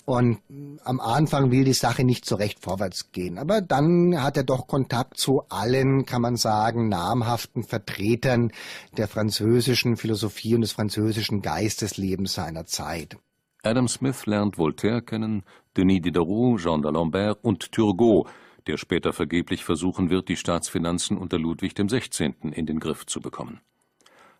und 0.06 0.40
am 0.84 1.00
Anfang 1.00 1.52
will 1.52 1.64
die 1.64 1.74
Sache 1.74 2.04
nicht 2.04 2.26
so 2.26 2.36
recht 2.36 2.60
vorwärts 2.60 3.12
gehen. 3.12 3.38
Aber 3.38 3.62
dann 3.62 4.22
hat 4.22 4.36
er 4.36 4.44
doch 4.44 4.68
Kontakt 4.68 5.18
zu 5.18 5.44
allen, 5.50 6.06
kann 6.06 6.22
man 6.22 6.36
sagen, 6.36 6.90
namhaften 6.90 7.64
Vertretern 7.64 8.52
der 8.98 9.08
französischen 9.08 9.96
Philosophie 9.96 10.56
und 10.56 10.62
des 10.62 10.74
französischen 10.74 11.42
Geisteslebens 11.42 12.34
seiner 12.34 12.66
Zeit. 12.66 13.18
Adam 13.64 13.88
Smith 13.88 14.26
lernt 14.26 14.58
Voltaire 14.58 15.02
kennen, 15.02 15.44
Denis 15.78 16.02
Diderot, 16.02 16.60
Jean 16.60 16.82
d'Alembert 16.82 17.38
und 17.42 17.72
Turgot, 17.72 18.28
der 18.68 18.76
später 18.76 19.14
vergeblich 19.14 19.64
versuchen 19.64 20.10
wird, 20.10 20.28
die 20.28 20.36
Staatsfinanzen 20.36 21.18
unter 21.18 21.40
Ludwig 21.40 21.76
XVI. 21.76 22.34
in 22.42 22.66
den 22.66 22.80
Griff 22.80 23.06
zu 23.06 23.22
bekommen. 23.22 23.62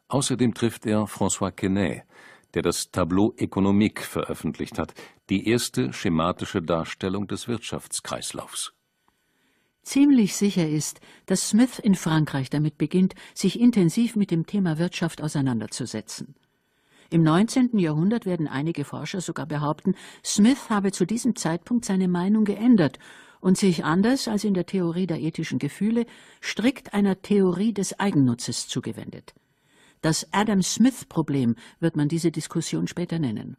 Außerdem 0.10 0.54
trifft 0.54 0.86
er 0.86 1.06
François 1.06 1.52
Quesnay, 1.52 2.04
der 2.54 2.62
das 2.62 2.92
Tableau 2.92 3.34
économique 3.38 4.02
veröffentlicht 4.02 4.78
hat, 4.78 4.94
die 5.30 5.48
erste 5.48 5.94
schematische 5.94 6.62
Darstellung 6.62 7.28
des 7.28 7.48
Wirtschaftskreislaufs. 7.48 8.74
Ziemlich 9.84 10.36
sicher 10.36 10.68
ist, 10.68 11.02
dass 11.26 11.50
Smith 11.50 11.78
in 11.80 11.96
Frankreich 11.96 12.50
damit 12.50 12.78
beginnt, 12.78 13.16
sich 13.34 13.60
intensiv 13.60 14.16
mit 14.16 14.32
dem 14.32 14.46
Thema 14.46 14.78
Wirtschaft 14.78 15.22
auseinanderzusetzen. 15.22 16.36
Im 17.10 17.22
19. 17.22 17.78
Jahrhundert 17.78 18.26
werden 18.26 18.48
einige 18.48 18.86
Forscher 18.86 19.22
sogar 19.22 19.46
behaupten, 19.46 19.96
Smith 20.24 20.70
habe 20.70 20.92
zu 20.92 21.06
diesem 21.06 21.36
Zeitpunkt 21.36 21.86
seine 21.86 22.08
Meinung 22.08 22.46
geändert 22.46 22.98
und 23.42 23.58
sich 23.58 23.84
anders 23.84 24.30
als 24.30 24.46
in 24.46 24.54
der 24.54 24.66
Theorie 24.66 25.06
der 25.06 25.20
ethischen 25.20 25.60
Gefühle 25.60 26.06
strikt 26.42 26.94
einer 26.94 27.22
Theorie 27.22 27.74
des 27.74 28.00
Eigennutzes 28.00 28.68
zugewendet. 28.68 29.36
Das 30.04 30.28
Adam-Smith-Problem 30.34 31.56
wird 31.80 31.96
man 31.96 32.10
diese 32.10 32.30
Diskussion 32.30 32.88
später 32.88 33.20
nennen. 33.20 33.56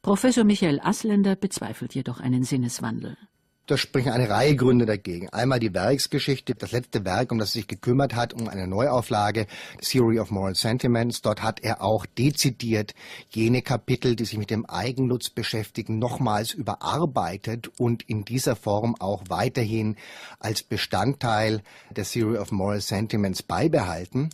Professor 0.00 0.42
Michael 0.42 0.80
Asländer 0.80 1.36
bezweifelt 1.36 1.94
jedoch 1.94 2.18
einen 2.18 2.44
Sinneswandel. 2.44 3.18
Da 3.66 3.76
sprechen 3.76 4.10
eine 4.10 4.30
Reihe 4.30 4.56
Gründe 4.56 4.86
dagegen. 4.86 5.28
Einmal 5.28 5.60
die 5.60 5.74
Werksgeschichte, 5.74 6.54
das 6.54 6.72
letzte 6.72 7.04
Werk, 7.04 7.30
um 7.30 7.38
das 7.38 7.50
er 7.50 7.60
sich 7.60 7.68
gekümmert 7.68 8.14
hat, 8.14 8.32
um 8.32 8.48
eine 8.48 8.66
Neuauflage, 8.66 9.46
Theory 9.82 10.18
of 10.18 10.30
Moral 10.30 10.54
Sentiments. 10.54 11.20
Dort 11.20 11.42
hat 11.42 11.60
er 11.60 11.82
auch 11.82 12.06
dezidiert 12.06 12.94
jene 13.28 13.60
Kapitel, 13.60 14.16
die 14.16 14.24
sich 14.24 14.38
mit 14.38 14.48
dem 14.48 14.64
Eigennutz 14.64 15.28
beschäftigen, 15.28 15.98
nochmals 15.98 16.54
überarbeitet 16.54 17.70
und 17.78 18.02
in 18.08 18.24
dieser 18.24 18.56
Form 18.56 18.96
auch 18.98 19.24
weiterhin 19.28 19.96
als 20.38 20.62
Bestandteil 20.62 21.60
der 21.90 22.04
Theory 22.04 22.38
of 22.38 22.50
Moral 22.50 22.80
Sentiments 22.80 23.42
beibehalten. 23.42 24.30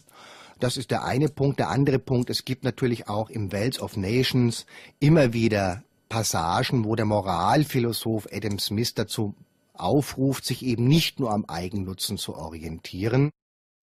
Das 0.59 0.77
ist 0.77 0.91
der 0.91 1.05
eine 1.05 1.29
Punkt. 1.29 1.59
Der 1.59 1.69
andere 1.69 1.99
Punkt, 1.99 2.31
es 2.31 2.45
gibt 2.45 2.65
natürlich 2.65 3.09
auch 3.09 3.29
im 3.29 3.53
Wealth 3.53 3.81
of 3.81 3.97
Nations 3.97 4.67
immer 5.01 5.33
wieder 5.33 5.83
Passagen, 6.09 6.85
wo 6.85 6.95
der 6.95 7.05
Moralphilosoph 7.05 8.29
Adam 8.33 8.59
Smith 8.59 8.95
dazu 8.95 9.35
aufruft, 9.75 10.45
sich 10.45 10.65
eben 10.65 10.89
nicht 10.89 11.21
nur 11.21 11.31
am 11.31 11.45
Eigennutzen 11.47 12.17
zu 12.17 12.35
orientieren. 12.35 13.31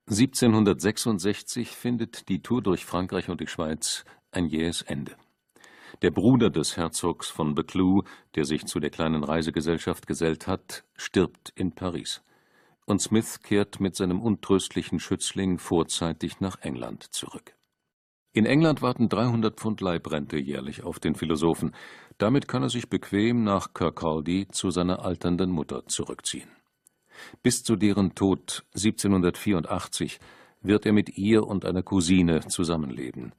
1766 0.10 1.70
findet 1.70 2.27
die 2.27 2.42
Tour 2.42 2.62
durch 2.62 2.86
Frankreich 2.86 3.30
und 3.30 3.39
die 3.39 3.48
Schweiz 3.48 4.03
ein 4.32 4.48
jähes 4.48 4.82
Ende. 4.82 5.15
Der 6.01 6.12
Bruder 6.12 6.50
des 6.50 6.75
Herzogs 6.75 7.30
von 7.30 7.53
Buccleuch, 7.53 8.03
der 8.36 8.46
sich 8.46 8.65
zu 8.65 8.80
der 8.80 8.89
kleinen 8.89 9.24
Reisegesellschaft 9.24 10.08
gesellt 10.08 10.48
hat, 10.48 10.84
stirbt 10.98 11.53
in 11.56 11.74
Paris 11.74 12.22
und 12.86 13.02
Smith 13.02 13.42
kehrt 13.42 13.80
mit 13.80 13.96
seinem 13.96 14.22
untröstlichen 14.22 15.00
Schützling 15.00 15.58
vorzeitig 15.58 16.40
nach 16.40 16.60
England 16.62 17.04
zurück. 17.04 17.56
In 18.36 18.46
England 18.46 18.82
warten 18.82 19.10
300 19.10 19.60
Pfund 19.60 19.80
Leibrente 19.80 20.38
jährlich 20.38 20.84
auf 20.84 21.00
den 21.00 21.13
Philosophen. 21.13 21.75
Damit 22.18 22.48
kann 22.48 22.63
er 22.63 22.70
sich 22.70 22.90
bequem 22.90 23.44
nach 23.44 23.74
Kirkcaldy 23.74 24.48
zu 24.50 24.72
seiner 24.72 25.06
alternden 25.06 25.52
Mutter 25.52 25.86
zurückziehen. 25.86 26.50
Bis 27.44 27.63
zu 27.63 27.75
deren 27.75 28.16
Tod 28.16 28.66
1784 28.74 30.20
wird 30.62 30.86
er 30.88 30.94
mit 30.94 31.16
ihr 31.16 31.46
und 31.46 31.63
einer 31.63 31.84
Cousine 31.84 32.48
zusammenleben. 32.48 33.34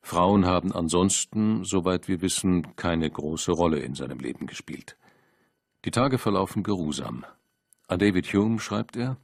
Frauen 0.00 0.46
haben 0.46 0.72
ansonsten, 0.72 1.64
soweit 1.64 2.08
wir 2.08 2.22
wissen, 2.22 2.74
keine 2.74 3.10
große 3.10 3.52
Rolle 3.52 3.80
in 3.80 3.94
seinem 3.94 4.18
Leben 4.18 4.46
gespielt. 4.46 4.96
Die 5.84 5.90
Tage 5.90 6.18
verlaufen 6.18 6.62
geruhsam. 6.62 7.24
An 7.92 7.98
David 7.98 8.32
Hume 8.32 8.58
schreibt 8.58 8.96
er 8.96 9.18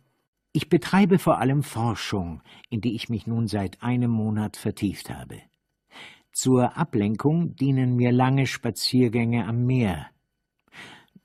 Ich 0.52 0.68
betreibe 0.68 1.18
vor 1.18 1.38
allem 1.38 1.62
Forschung, 1.62 2.42
in 2.68 2.82
die 2.82 2.94
ich 2.94 3.08
mich 3.08 3.26
nun 3.26 3.46
seit 3.46 3.82
einem 3.82 4.10
Monat 4.10 4.58
vertieft 4.58 5.08
habe. 5.08 5.40
Zur 6.32 6.76
Ablenkung 6.76 7.56
dienen 7.56 7.96
mir 7.96 8.12
lange 8.12 8.46
Spaziergänge 8.46 9.46
am 9.46 9.64
Meer. 9.64 10.08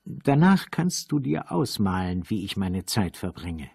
Danach 0.06 0.70
kannst 0.70 1.12
du 1.12 1.18
dir 1.18 1.52
ausmalen, 1.52 2.30
wie 2.30 2.46
ich 2.46 2.56
meine 2.56 2.86
Zeit 2.86 3.18
verbringe. 3.18 3.68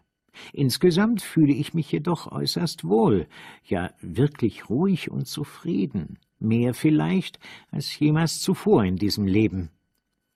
Insgesamt 0.52 1.22
fühle 1.22 1.54
ich 1.54 1.76
mich 1.76 1.92
jedoch 1.92 2.32
äußerst 2.32 2.86
wohl, 2.86 3.28
ja 3.64 3.92
wirklich 4.02 4.68
ruhig 4.68 5.12
und 5.12 5.28
zufrieden, 5.28 6.18
mehr 6.40 6.74
vielleicht 6.74 7.38
als 7.70 8.00
jemals 8.00 8.42
zuvor 8.42 8.84
in 8.84 8.96
diesem 8.96 9.28
Leben. 9.28 9.70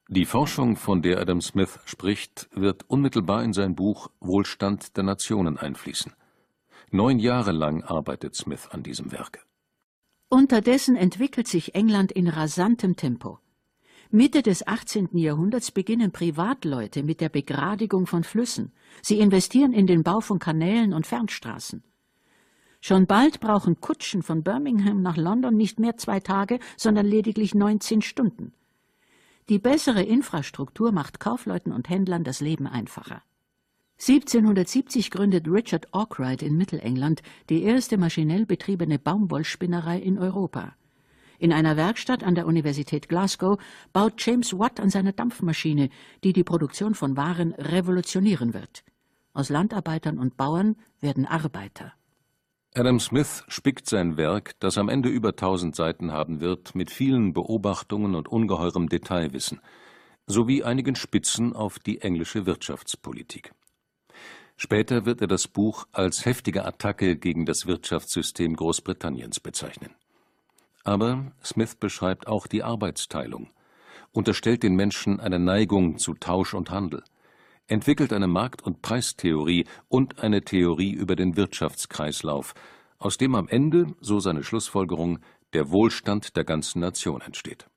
Die 0.09 0.25
Forschung, 0.25 0.75
von 0.75 1.01
der 1.01 1.19
Adam 1.19 1.39
Smith 1.39 1.79
spricht, 1.85 2.49
wird 2.53 2.83
unmittelbar 2.89 3.43
in 3.43 3.53
sein 3.53 3.73
Buch 3.73 4.09
Wohlstand 4.19 4.97
der 4.97 5.03
Nationen 5.03 5.57
einfließen. 5.57 6.11
Neun 6.91 7.19
Jahre 7.19 7.53
lang 7.53 7.83
arbeitet 7.83 8.35
Smith 8.35 8.67
an 8.69 8.83
diesem 8.83 9.11
Werk. 9.13 9.45
Unterdessen 10.27 10.95
entwickelt 10.95 11.47
sich 11.47 11.73
England 11.73 12.11
in 12.11 12.27
rasantem 12.27 12.95
Tempo. 12.95 13.39
Mitte 14.11 14.43
des 14.43 14.67
18. 14.67 15.17
Jahrhunderts 15.17 15.71
beginnen 15.71 16.11
Privatleute 16.11 17.01
mit 17.01 17.21
der 17.21 17.29
Begradigung 17.29 18.05
von 18.05 18.23
Flüssen. 18.23 18.73
Sie 19.01 19.19
investieren 19.19 19.73
in 19.73 19.87
den 19.87 20.03
Bau 20.03 20.19
von 20.19 20.37
Kanälen 20.37 20.93
und 20.93 21.07
Fernstraßen. 21.07 21.83
Schon 22.81 23.07
bald 23.07 23.39
brauchen 23.39 23.79
Kutschen 23.79 24.21
von 24.21 24.43
Birmingham 24.43 25.01
nach 25.01 25.15
London 25.15 25.55
nicht 25.55 25.79
mehr 25.79 25.95
zwei 25.95 26.19
Tage, 26.19 26.59
sondern 26.75 27.05
lediglich 27.05 27.55
19 27.55 28.01
Stunden. 28.01 28.53
Die 29.49 29.59
bessere 29.59 30.03
Infrastruktur 30.03 30.91
macht 30.91 31.19
Kaufleuten 31.19 31.73
und 31.73 31.89
Händlern 31.89 32.23
das 32.23 32.39
Leben 32.39 32.65
einfacher. 32.67 33.21
1770 33.99 35.11
gründet 35.11 35.47
Richard 35.47 35.93
Arkwright 35.93 36.41
in 36.41 36.57
Mittelengland 36.57 37.21
die 37.49 37.63
erste 37.63 37.97
maschinell 37.97 38.45
betriebene 38.45 38.99
Baumwollspinnerei 38.99 39.99
in 39.99 40.17
Europa. 40.17 40.75
In 41.39 41.51
einer 41.51 41.75
Werkstatt 41.75 42.23
an 42.23 42.35
der 42.35 42.47
Universität 42.47 43.09
Glasgow 43.09 43.61
baut 43.91 44.13
James 44.17 44.57
Watt 44.57 44.79
an 44.79 44.89
seiner 44.89 45.11
Dampfmaschine, 45.11 45.89
die 46.23 46.31
die 46.31 46.43
Produktion 46.43 46.95
von 46.95 47.17
Waren 47.17 47.53
revolutionieren 47.53 48.53
wird. 48.53 48.83
Aus 49.33 49.49
Landarbeitern 49.49 50.19
und 50.19 50.37
Bauern 50.37 50.75
werden 51.01 51.25
Arbeiter. 51.25 51.93
Adam 52.75 52.99
Smith 52.99 53.43
spickt 53.49 53.87
sein 53.87 54.17
Werk, 54.17 54.59
das 54.59 54.79
am 54.79 54.89
Ende 54.89 55.07
über 55.07 55.35
tausend 55.35 55.75
Seiten 55.75 56.11
haben 56.11 56.41
wird, 56.41 56.73
mit 56.73 56.89
vielen 56.89 57.31
Beobachtungen 57.31 58.15
und 58.15 58.27
ungeheurem 58.27 58.89
Detailwissen, 58.89 59.61
sowie 60.25 60.63
einigen 60.63 60.95
Spitzen 60.95 61.55
auf 61.55 61.77
die 61.77 62.01
englische 62.01 62.47
Wirtschaftspolitik. 62.47 63.53
Später 64.57 65.05
wird 65.05 65.21
er 65.21 65.27
das 65.27 65.47
Buch 65.47 65.85
als 65.91 66.25
heftige 66.25 66.65
Attacke 66.65 67.15
gegen 67.15 67.45
das 67.45 67.67
Wirtschaftssystem 67.67 68.55
Großbritanniens 68.55 69.39
bezeichnen. 69.39 69.91
Aber 70.83 71.31
Smith 71.43 71.75
beschreibt 71.75 72.25
auch 72.25 72.47
die 72.47 72.63
Arbeitsteilung, 72.63 73.51
unterstellt 74.11 74.63
den 74.63 74.75
Menschen 74.75 75.19
eine 75.19 75.37
Neigung 75.37 75.99
zu 75.99 76.15
Tausch 76.15 76.55
und 76.55 76.71
Handel, 76.71 77.03
entwickelt 77.67 78.13
eine 78.13 78.27
Markt- 78.27 78.61
und 78.61 78.81
Preistheorie 78.81 79.65
und 79.87 80.19
eine 80.19 80.41
Theorie 80.41 80.91
über 80.91 81.15
den 81.15 81.35
Wirtschaftskreislauf, 81.35 82.53
aus 82.99 83.17
dem 83.17 83.35
am 83.35 83.47
Ende, 83.47 83.95
so 83.99 84.19
seine 84.19 84.43
Schlussfolgerung, 84.43 85.19
der 85.53 85.71
Wohlstand 85.71 86.35
der 86.35 86.43
ganzen 86.43 86.79
Nation 86.79 87.21
entsteht. 87.21 87.67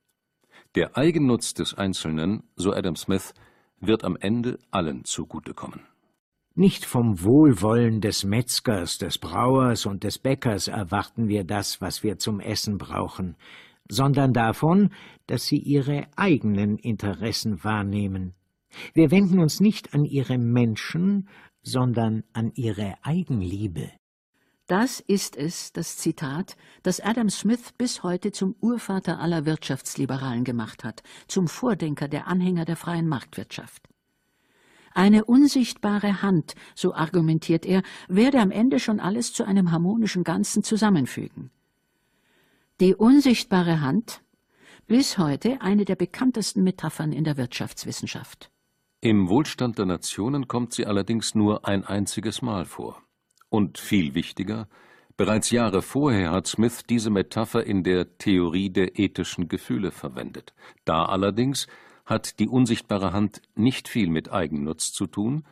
Der 0.74 0.96
Eigennutz 0.96 1.54
des 1.54 1.74
Einzelnen, 1.74 2.42
so 2.54 2.72
Adam 2.72 2.96
Smith, 2.96 3.34
wird 3.80 4.04
am 4.04 4.16
Ende 4.16 4.58
allen 4.70 5.04
zugutekommen. 5.04 5.80
Nicht 6.54 6.86
vom 6.86 7.22
Wohlwollen 7.22 8.00
des 8.00 8.24
Metzgers, 8.24 8.96
des 8.96 9.18
Brauers 9.18 9.84
und 9.84 10.04
des 10.04 10.18
Bäckers 10.18 10.68
erwarten 10.68 11.28
wir 11.28 11.44
das, 11.44 11.82
was 11.82 12.02
wir 12.02 12.18
zum 12.18 12.40
Essen 12.40 12.78
brauchen, 12.78 13.36
sondern 13.90 14.32
davon, 14.32 14.90
dass 15.26 15.44
sie 15.44 15.58
ihre 15.58 16.06
eigenen 16.16 16.78
Interessen 16.78 17.62
wahrnehmen. 17.62 18.34
Wir 18.94 19.10
wenden 19.10 19.38
uns 19.38 19.60
nicht 19.60 19.94
an 19.94 20.04
ihre 20.04 20.38
Menschen, 20.38 21.28
sondern 21.62 22.24
an 22.32 22.52
ihre 22.54 22.94
Eigenliebe. 23.02 23.90
Das 24.66 24.98
ist 24.98 25.36
es, 25.36 25.72
das 25.72 25.96
Zitat, 25.96 26.56
das 26.82 27.00
Adam 27.00 27.30
Smith 27.30 27.72
bis 27.78 28.02
heute 28.02 28.32
zum 28.32 28.56
Urvater 28.60 29.20
aller 29.20 29.46
Wirtschaftsliberalen 29.46 30.42
gemacht 30.42 30.82
hat, 30.82 31.04
zum 31.28 31.46
Vordenker 31.46 32.08
der 32.08 32.26
Anhänger 32.26 32.64
der 32.64 32.76
freien 32.76 33.06
Marktwirtschaft. 33.06 33.88
Eine 34.92 35.24
unsichtbare 35.24 36.22
Hand, 36.22 36.54
so 36.74 36.94
argumentiert 36.94 37.64
er, 37.64 37.82
werde 38.08 38.40
am 38.40 38.50
Ende 38.50 38.80
schon 38.80 38.98
alles 38.98 39.32
zu 39.32 39.44
einem 39.44 39.70
harmonischen 39.70 40.24
Ganzen 40.24 40.64
zusammenfügen. 40.64 41.50
Die 42.80 42.94
unsichtbare 42.94 43.80
Hand, 43.80 44.22
bis 44.86 45.18
heute 45.18 45.60
eine 45.60 45.84
der 45.84 45.96
bekanntesten 45.96 46.62
Metaphern 46.62 47.12
in 47.12 47.24
der 47.24 47.36
Wirtschaftswissenschaft. 47.36 48.50
Im 49.00 49.28
Wohlstand 49.28 49.78
der 49.78 49.86
Nationen 49.86 50.48
kommt 50.48 50.72
sie 50.72 50.86
allerdings 50.86 51.34
nur 51.34 51.66
ein 51.66 51.84
einziges 51.84 52.40
Mal 52.40 52.64
vor. 52.64 53.02
Und 53.50 53.78
viel 53.78 54.14
wichtiger, 54.14 54.68
bereits 55.16 55.50
Jahre 55.50 55.82
vorher 55.82 56.30
hat 56.30 56.46
Smith 56.46 56.84
diese 56.88 57.10
Metapher 57.10 57.64
in 57.64 57.84
der 57.84 58.16
Theorie 58.16 58.70
der 58.70 58.98
ethischen 58.98 59.48
Gefühle 59.48 59.90
verwendet. 59.90 60.54
Da 60.84 61.04
allerdings 61.04 61.66
hat 62.06 62.38
die 62.38 62.48
unsichtbare 62.48 63.12
Hand 63.12 63.42
nicht 63.54 63.88
viel 63.88 64.08
mit 64.08 64.32
Eigennutz 64.32 64.92
zu 64.92 65.06
tun, 65.06 65.44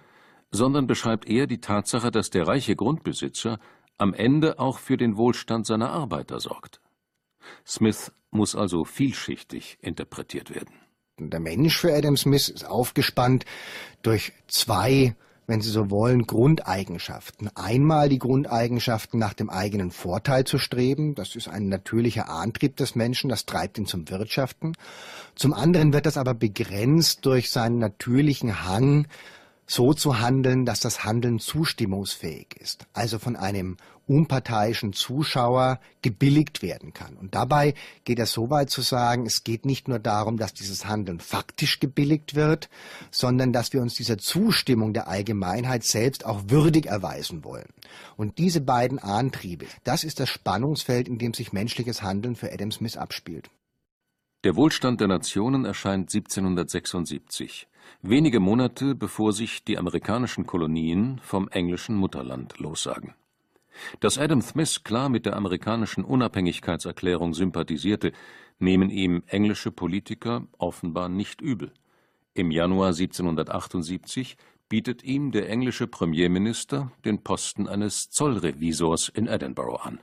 sondern 0.50 0.86
beschreibt 0.86 1.28
eher 1.28 1.46
die 1.46 1.60
Tatsache, 1.60 2.10
dass 2.10 2.30
der 2.30 2.46
reiche 2.46 2.76
Grundbesitzer 2.76 3.58
am 3.98 4.14
Ende 4.14 4.58
auch 4.58 4.78
für 4.78 4.96
den 4.96 5.16
Wohlstand 5.16 5.66
seiner 5.66 5.90
Arbeiter 5.90 6.40
sorgt. 6.40 6.80
Smith 7.66 8.12
muss 8.30 8.56
also 8.56 8.84
vielschichtig 8.84 9.78
interpretiert 9.82 10.54
werden. 10.54 10.83
Der 11.18 11.40
Mensch 11.40 11.78
für 11.78 11.94
Adam 11.94 12.16
Smith 12.16 12.48
ist 12.48 12.66
aufgespannt 12.66 13.44
durch 14.02 14.32
zwei 14.48 15.14
wenn 15.46 15.60
Sie 15.60 15.70
so 15.70 15.90
wollen, 15.90 16.26
Grundeigenschaften. 16.26 17.50
Einmal 17.54 18.08
die 18.08 18.18
Grundeigenschaften 18.18 19.20
nach 19.20 19.34
dem 19.34 19.50
eigenen 19.50 19.90
Vorteil 19.90 20.44
zu 20.44 20.58
streben. 20.58 21.14
Das 21.14 21.36
ist 21.36 21.48
ein 21.48 21.68
natürlicher 21.68 22.28
Antrieb 22.28 22.76
des 22.76 22.94
Menschen. 22.94 23.28
Das 23.28 23.44
treibt 23.44 23.78
ihn 23.78 23.86
zum 23.86 24.08
Wirtschaften. 24.08 24.72
Zum 25.34 25.52
anderen 25.52 25.92
wird 25.92 26.06
das 26.06 26.16
aber 26.16 26.34
begrenzt 26.34 27.26
durch 27.26 27.50
seinen 27.50 27.78
natürlichen 27.78 28.64
Hang, 28.64 29.06
so 29.66 29.94
zu 29.94 30.20
handeln, 30.20 30.66
dass 30.66 30.80
das 30.80 31.04
Handeln 31.04 31.38
zustimmungsfähig 31.38 32.56
ist, 32.60 32.86
also 32.92 33.18
von 33.18 33.36
einem 33.36 33.76
unparteiischen 34.06 34.92
Zuschauer 34.92 35.80
gebilligt 36.02 36.60
werden 36.60 36.92
kann. 36.92 37.16
Und 37.16 37.34
dabei 37.34 37.74
geht 38.04 38.18
er 38.18 38.26
so 38.26 38.50
weit 38.50 38.68
zu 38.68 38.82
sagen, 38.82 39.24
es 39.24 39.44
geht 39.44 39.64
nicht 39.64 39.88
nur 39.88 39.98
darum, 39.98 40.36
dass 40.36 40.52
dieses 40.52 40.84
Handeln 40.84 41.20
faktisch 41.20 41.80
gebilligt 41.80 42.34
wird, 42.34 42.68
sondern 43.10 43.52
dass 43.52 43.72
wir 43.72 43.80
uns 43.80 43.94
dieser 43.94 44.18
Zustimmung 44.18 44.92
der 44.92 45.08
Allgemeinheit 45.08 45.84
selbst 45.84 46.26
auch 46.26 46.42
würdig 46.48 46.86
erweisen 46.86 47.44
wollen. 47.44 47.68
Und 48.16 48.36
diese 48.36 48.60
beiden 48.60 48.98
Antriebe, 48.98 49.66
das 49.84 50.04
ist 50.04 50.20
das 50.20 50.28
Spannungsfeld, 50.28 51.08
in 51.08 51.18
dem 51.18 51.32
sich 51.32 51.52
menschliches 51.52 52.02
Handeln 52.02 52.36
für 52.36 52.52
Adam 52.52 52.70
Smith 52.70 52.98
abspielt. 52.98 53.48
Der 54.44 54.56
Wohlstand 54.56 55.00
der 55.00 55.08
Nationen 55.08 55.64
erscheint 55.64 56.14
1776, 56.14 57.66
wenige 58.02 58.40
Monate 58.40 58.94
bevor 58.94 59.32
sich 59.32 59.64
die 59.64 59.78
amerikanischen 59.78 60.46
Kolonien 60.46 61.20
vom 61.22 61.48
englischen 61.48 61.96
Mutterland 61.96 62.58
lossagen. 62.58 63.14
Dass 64.00 64.18
Adam 64.18 64.40
Smith 64.40 64.84
klar 64.84 65.08
mit 65.08 65.26
der 65.26 65.36
amerikanischen 65.36 66.04
Unabhängigkeitserklärung 66.04 67.34
sympathisierte, 67.34 68.12
nehmen 68.58 68.90
ihm 68.90 69.22
englische 69.26 69.72
Politiker 69.72 70.46
offenbar 70.58 71.08
nicht 71.08 71.40
übel. 71.40 71.72
Im 72.34 72.50
Januar 72.50 72.88
1778 72.88 74.36
bietet 74.68 75.04
ihm 75.04 75.30
der 75.32 75.48
englische 75.48 75.86
Premierminister 75.86 76.90
den 77.04 77.22
Posten 77.22 77.68
eines 77.68 78.10
Zollrevisors 78.10 79.08
in 79.08 79.26
Edinburgh 79.26 79.80
an. 79.84 80.00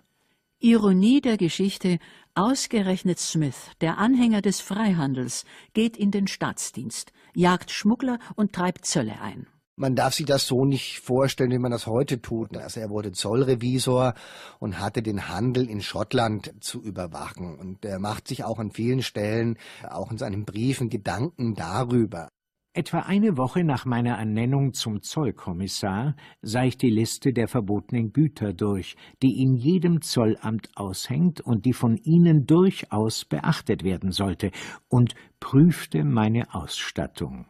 Ironie 0.64 1.22
der 1.22 1.38
Geschichte, 1.38 1.98
ausgerechnet 2.36 3.18
Smith, 3.18 3.72
der 3.82 3.98
Anhänger 3.98 4.44
des 4.44 4.62
Freihandels, 4.62 5.44
geht 5.74 5.98
in 5.98 6.12
den 6.12 6.28
Staatsdienst, 6.28 7.12
jagt 7.34 7.72
Schmuggler 7.72 8.20
und 8.36 8.54
treibt 8.54 8.86
Zölle 8.86 9.20
ein. 9.22 9.48
Man 9.76 9.96
darf 9.96 10.14
sich 10.14 10.28
das 10.28 10.46
so 10.46 10.64
nicht 10.64 11.00
vorstellen, 11.00 11.50
wie 11.50 11.58
man 11.58 11.72
das 11.72 11.88
heute 11.88 12.22
tut. 12.22 12.56
Also 12.56 12.80
er 12.80 12.92
wurde 12.92 13.12
Zollrevisor 13.12 14.14
und 14.60 14.80
hatte 14.80 15.02
den 15.02 15.30
Handel 15.30 15.68
in 15.68 15.82
Schottland 15.82 16.54
zu 16.60 16.84
überwachen. 16.84 17.58
Und 17.58 17.84
er 17.84 17.98
macht 17.98 18.28
sich 18.28 18.44
auch 18.44 18.60
an 18.60 18.70
vielen 18.70 19.02
Stellen, 19.02 19.58
auch 19.90 20.12
in 20.12 20.20
seinen 20.20 20.46
Briefen, 20.46 20.92
Gedanken 20.92 21.56
darüber. 21.56 22.30
Etwa 22.74 23.00
eine 23.00 23.36
Woche 23.36 23.66
nach 23.66 23.84
meiner 23.84 24.16
Ernennung 24.18 24.72
zum 24.72 25.02
Zollkommissar 25.02 26.16
sah 26.42 26.64
ich 26.64 26.78
die 26.78 26.90
Liste 26.90 27.34
der 27.34 27.50
verbotenen 27.50 28.14
Güter 28.14 28.54
durch, 28.54 28.96
die 29.22 29.42
in 29.42 29.58
jedem 29.58 30.02
Zollamt 30.02 30.70
aushängt 30.76 31.42
und 31.42 31.66
die 31.66 31.74
von 31.74 31.98
Ihnen 31.98 32.46
durchaus 32.46 33.26
beachtet 33.26 33.84
werden 33.84 34.12
sollte, 34.12 34.52
und 34.88 35.16
prüfte 35.42 36.06
meine 36.06 36.56
Ausstattung 36.56 37.46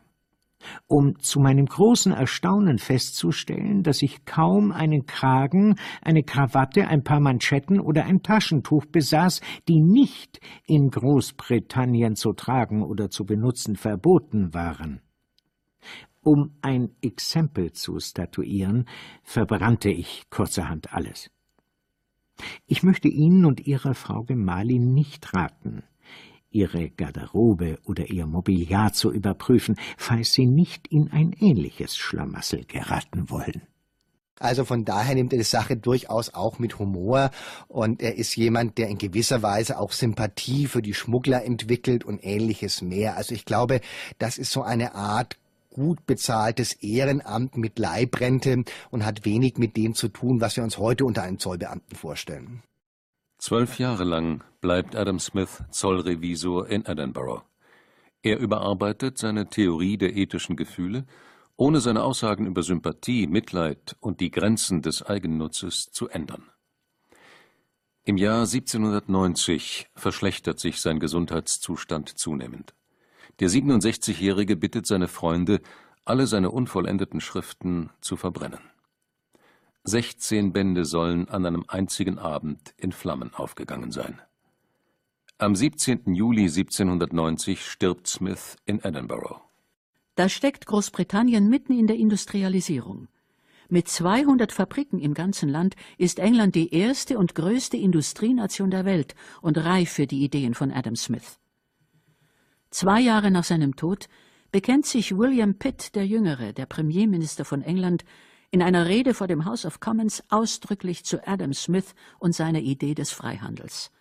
um 0.85 1.17
zu 1.19 1.39
meinem 1.39 1.65
großen 1.65 2.11
Erstaunen 2.11 2.77
festzustellen, 2.77 3.81
dass 3.81 4.03
ich 4.03 4.25
kaum 4.25 4.71
einen 4.71 5.07
Kragen, 5.07 5.75
eine 6.03 6.21
Krawatte, 6.21 6.87
ein 6.87 7.03
paar 7.03 7.19
Manschetten 7.19 7.79
oder 7.79 8.05
ein 8.05 8.21
Taschentuch 8.21 8.85
besaß, 8.85 9.41
die 9.67 9.81
nicht 9.81 10.39
in 10.67 10.91
Großbritannien 10.91 12.15
zu 12.15 12.33
tragen 12.33 12.83
oder 12.83 13.09
zu 13.09 13.25
benutzen 13.25 13.75
verboten 13.75 14.53
waren. 14.53 15.01
Um 16.23 16.55
ein 16.61 16.91
Exempel 17.01 17.71
zu 17.73 17.99
statuieren, 17.99 18.87
verbrannte 19.23 19.89
ich 19.89 20.29
kurzerhand 20.29 20.93
alles. 20.93 21.31
Ich 22.67 22.83
möchte 22.83 23.07
Ihnen 23.07 23.45
und 23.45 23.65
Ihrer 23.65 23.93
Frau 23.93 24.23
Gemahlin 24.23 24.93
nicht 24.93 25.33
raten, 25.33 25.83
Ihre 26.49 26.89
Garderobe 26.89 27.79
oder 27.85 28.09
Ihr 28.09 28.27
Mobiliar 28.27 28.93
zu 28.93 29.11
überprüfen, 29.11 29.77
falls 29.97 30.33
Sie 30.33 30.45
nicht 30.45 30.87
in 30.87 31.11
ein 31.11 31.33
ähnliches 31.39 31.97
Schlamassel 31.97 32.65
geraten 32.65 33.29
wollen. 33.29 33.61
Also 34.41 34.65
von 34.65 34.85
daher 34.85 35.13
nimmt 35.13 35.33
er 35.33 35.37
die 35.37 35.45
Sache 35.45 35.77
durchaus 35.77 36.33
auch 36.33 36.57
mit 36.57 36.79
Humor 36.79 37.29
und 37.67 38.01
er 38.01 38.15
ist 38.15 38.35
jemand, 38.35 38.79
der 38.79 38.87
in 38.87 38.97
gewisser 38.97 39.43
Weise 39.43 39.77
auch 39.77 39.91
Sympathie 39.91 40.65
für 40.65 40.81
die 40.81 40.95
Schmuggler 40.95 41.45
entwickelt 41.45 42.03
und 42.03 42.19
ähnliches 42.23 42.81
mehr. 42.81 43.17
Also 43.17 43.35
ich 43.35 43.45
glaube, 43.45 43.81
das 44.17 44.39
ist 44.39 44.51
so 44.51 44.63
eine 44.63 44.95
Art 44.95 45.37
gut 45.71 46.05
bezahltes 46.05 46.73
Ehrenamt 46.73 47.57
mit 47.57 47.79
Leibrente 47.79 48.63
und 48.91 49.05
hat 49.05 49.25
wenig 49.25 49.57
mit 49.57 49.75
dem 49.75 49.95
zu 49.95 50.09
tun, 50.09 50.41
was 50.41 50.55
wir 50.55 50.63
uns 50.63 50.77
heute 50.77 51.05
unter 51.05 51.23
einem 51.23 51.39
Zollbeamten 51.39 51.97
vorstellen. 51.97 52.61
Zwölf 53.39 53.79
Jahre 53.79 54.03
lang 54.03 54.43
bleibt 54.61 54.95
Adam 54.95 55.17
Smith 55.17 55.63
Zollrevisor 55.71 56.67
in 56.67 56.85
Edinburgh. 56.85 57.43
Er 58.21 58.37
überarbeitet 58.37 59.17
seine 59.17 59.49
Theorie 59.49 59.97
der 59.97 60.15
ethischen 60.15 60.55
Gefühle, 60.55 61.07
ohne 61.57 61.79
seine 61.79 62.03
Aussagen 62.03 62.45
über 62.45 62.61
Sympathie, 62.61 63.25
Mitleid 63.27 63.95
und 63.99 64.19
die 64.19 64.29
Grenzen 64.29 64.81
des 64.81 65.03
Eigennutzes 65.03 65.89
zu 65.91 66.07
ändern. 66.07 66.51
Im 68.03 68.17
Jahr 68.17 68.41
1790 68.41 69.87
verschlechtert 69.95 70.59
sich 70.59 70.81
sein 70.81 70.99
Gesundheitszustand 70.99 72.09
zunehmend. 72.09 72.73
Der 73.39 73.49
67-Jährige 73.49 74.55
bittet 74.55 74.85
seine 74.85 75.07
Freunde, 75.07 75.61
alle 76.05 76.27
seine 76.27 76.51
unvollendeten 76.51 77.21
Schriften 77.21 77.89
zu 78.01 78.17
verbrennen. 78.17 78.59
Sechzehn 79.83 80.53
Bände 80.53 80.85
sollen 80.85 81.27
an 81.29 81.45
einem 81.45 81.65
einzigen 81.67 82.19
Abend 82.19 82.73
in 82.77 82.91
Flammen 82.91 83.33
aufgegangen 83.33 83.91
sein. 83.91 84.21
Am 85.39 85.55
17. 85.55 86.13
Juli 86.13 86.43
1790 86.43 87.65
stirbt 87.65 88.05
Smith 88.05 88.57
in 88.65 88.79
Edinburgh. 88.83 89.41
Da 90.13 90.29
steckt 90.29 90.67
Großbritannien 90.67 91.49
mitten 91.49 91.73
in 91.73 91.87
der 91.87 91.95
Industrialisierung. 91.95 93.07
Mit 93.67 93.87
200 93.87 94.51
Fabriken 94.51 94.99
im 94.99 95.15
ganzen 95.15 95.49
Land 95.49 95.75
ist 95.97 96.19
England 96.19 96.53
die 96.53 96.75
erste 96.75 97.17
und 97.17 97.33
größte 97.33 97.77
Industrienation 97.77 98.69
der 98.69 98.85
Welt 98.85 99.15
und 99.41 99.57
reif 99.57 99.89
für 99.89 100.05
die 100.05 100.23
Ideen 100.23 100.53
von 100.53 100.71
Adam 100.71 100.95
Smith. 100.95 101.40
Zwei 102.71 103.01
Jahre 103.01 103.31
nach 103.31 103.43
seinem 103.43 103.75
Tod 103.75 104.07
bekennt 104.51 104.85
sich 104.85 105.17
William 105.17 105.55
Pitt 105.55 105.93
der 105.93 106.07
Jüngere, 106.07 106.53
der 106.53 106.65
Premierminister 106.65 107.45
von 107.45 107.61
England, 107.61 108.03
in 108.49 108.61
einer 108.61 108.87
Rede 108.87 109.13
vor 109.13 109.27
dem 109.27 109.45
House 109.45 109.65
of 109.65 109.79
Commons 109.79 110.23
ausdrücklich 110.29 111.05
zu 111.05 111.25
Adam 111.27 111.53
Smith 111.53 111.93
und 112.19 112.33
seiner 112.33 112.59
Idee 112.59 112.95
des 112.95 113.11
Freihandels. 113.11 113.91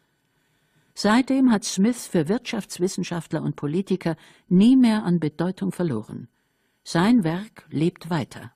Seitdem 0.95 1.51
hat 1.53 1.65
Smith 1.65 2.07
für 2.07 2.29
Wirtschaftswissenschaftler 2.29 3.43
und 3.43 3.57
Politiker 3.57 4.17
nie 4.49 4.77
mehr 4.77 5.05
an 5.05 5.21
Bedeutung 5.21 5.73
verloren. 5.73 6.29
Sein 6.83 7.25
Werk 7.25 7.67
lebt 7.71 8.11
weiter. 8.11 8.53